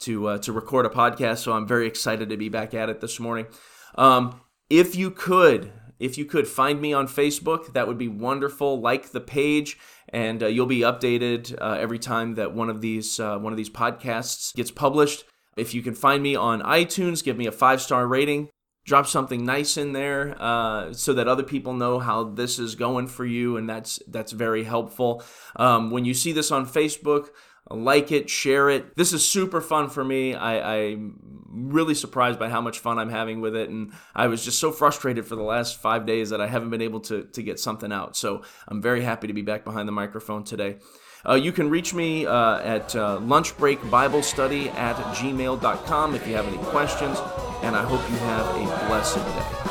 to 0.00 0.28
uh, 0.28 0.38
to 0.38 0.52
record 0.52 0.86
a 0.86 0.88
podcast, 0.88 1.38
so 1.38 1.52
I'm 1.52 1.66
very 1.66 1.86
excited 1.86 2.28
to 2.30 2.36
be 2.36 2.48
back 2.48 2.74
at 2.74 2.88
it 2.88 3.00
this 3.00 3.20
morning. 3.20 3.46
Um, 3.96 4.40
if 4.68 4.96
you 4.96 5.10
could, 5.10 5.72
if 5.98 6.16
you 6.16 6.24
could 6.24 6.48
find 6.48 6.80
me 6.80 6.92
on 6.92 7.06
Facebook, 7.06 7.72
that 7.74 7.86
would 7.86 7.98
be 7.98 8.08
wonderful. 8.08 8.80
Like 8.80 9.10
the 9.10 9.20
page, 9.20 9.78
and 10.08 10.42
uh, 10.42 10.46
you'll 10.46 10.66
be 10.66 10.80
updated 10.80 11.56
uh, 11.60 11.76
every 11.78 11.98
time 11.98 12.34
that 12.36 12.54
one 12.54 12.70
of 12.70 12.80
these 12.80 13.20
uh, 13.20 13.38
one 13.38 13.52
of 13.52 13.56
these 13.56 13.70
podcasts 13.70 14.54
gets 14.54 14.70
published. 14.70 15.24
If 15.56 15.74
you 15.74 15.82
can 15.82 15.94
find 15.94 16.22
me 16.22 16.36
on 16.36 16.62
iTunes, 16.62 17.22
give 17.22 17.36
me 17.36 17.46
a 17.46 17.52
five 17.52 17.82
star 17.82 18.06
rating 18.06 18.48
drop 18.84 19.06
something 19.06 19.44
nice 19.44 19.76
in 19.76 19.92
there 19.92 20.36
uh, 20.40 20.92
so 20.92 21.12
that 21.12 21.28
other 21.28 21.42
people 21.42 21.74
know 21.74 21.98
how 21.98 22.24
this 22.24 22.58
is 22.58 22.74
going 22.74 23.06
for 23.06 23.24
you 23.24 23.56
and 23.56 23.68
that's 23.68 24.00
that's 24.08 24.32
very 24.32 24.64
helpful. 24.64 25.22
Um, 25.56 25.90
when 25.90 26.04
you 26.04 26.14
see 26.14 26.32
this 26.32 26.50
on 26.50 26.66
facebook 26.66 27.28
like 27.70 28.10
it 28.10 28.28
share 28.28 28.68
it. 28.68 28.96
This 28.96 29.12
is 29.12 29.26
super 29.26 29.60
fun 29.60 29.88
for 29.90 30.04
me. 30.04 30.34
I, 30.34 30.86
i'm 30.86 31.18
really 31.52 31.94
surprised 31.94 32.38
by 32.38 32.48
how 32.48 32.60
much 32.60 32.78
fun 32.78 32.98
i'm 32.98 33.10
having 33.10 33.40
with 33.40 33.56
it 33.56 33.70
and 33.70 33.92
i 34.14 34.28
was 34.28 34.44
just 34.44 34.60
so 34.60 34.70
frustrated 34.70 35.26
for 35.26 35.34
the 35.34 35.42
last 35.42 35.80
five 35.80 36.06
days 36.06 36.30
that 36.30 36.40
i 36.40 36.46
haven't 36.46 36.70
been 36.70 36.80
able 36.80 37.00
to, 37.00 37.24
to 37.24 37.42
get 37.42 37.58
something 37.58 37.92
out. 37.92 38.16
So 38.16 38.42
i'm 38.68 38.80
very 38.80 39.02
happy 39.02 39.26
to 39.26 39.32
be 39.32 39.42
back 39.42 39.64
behind 39.64 39.88
the 39.88 39.92
microphone 39.92 40.44
today 40.44 40.78
uh, 41.28 41.34
you 41.34 41.52
can 41.52 41.68
reach 41.70 41.94
me 41.94 42.26
uh, 42.26 42.58
at 42.58 42.94
uh, 42.96 43.18
lunchbreakbiblestudy 43.18 44.74
at 44.74 44.96
gmail.com 45.14 46.14
if 46.14 46.26
you 46.26 46.34
have 46.34 46.46
any 46.46 46.58
questions, 46.64 47.18
and 47.62 47.76
I 47.76 47.82
hope 47.82 48.00
you 48.10 48.16
have 48.16 48.46
a 48.56 48.86
blessed 48.88 49.16
day. 49.16 49.69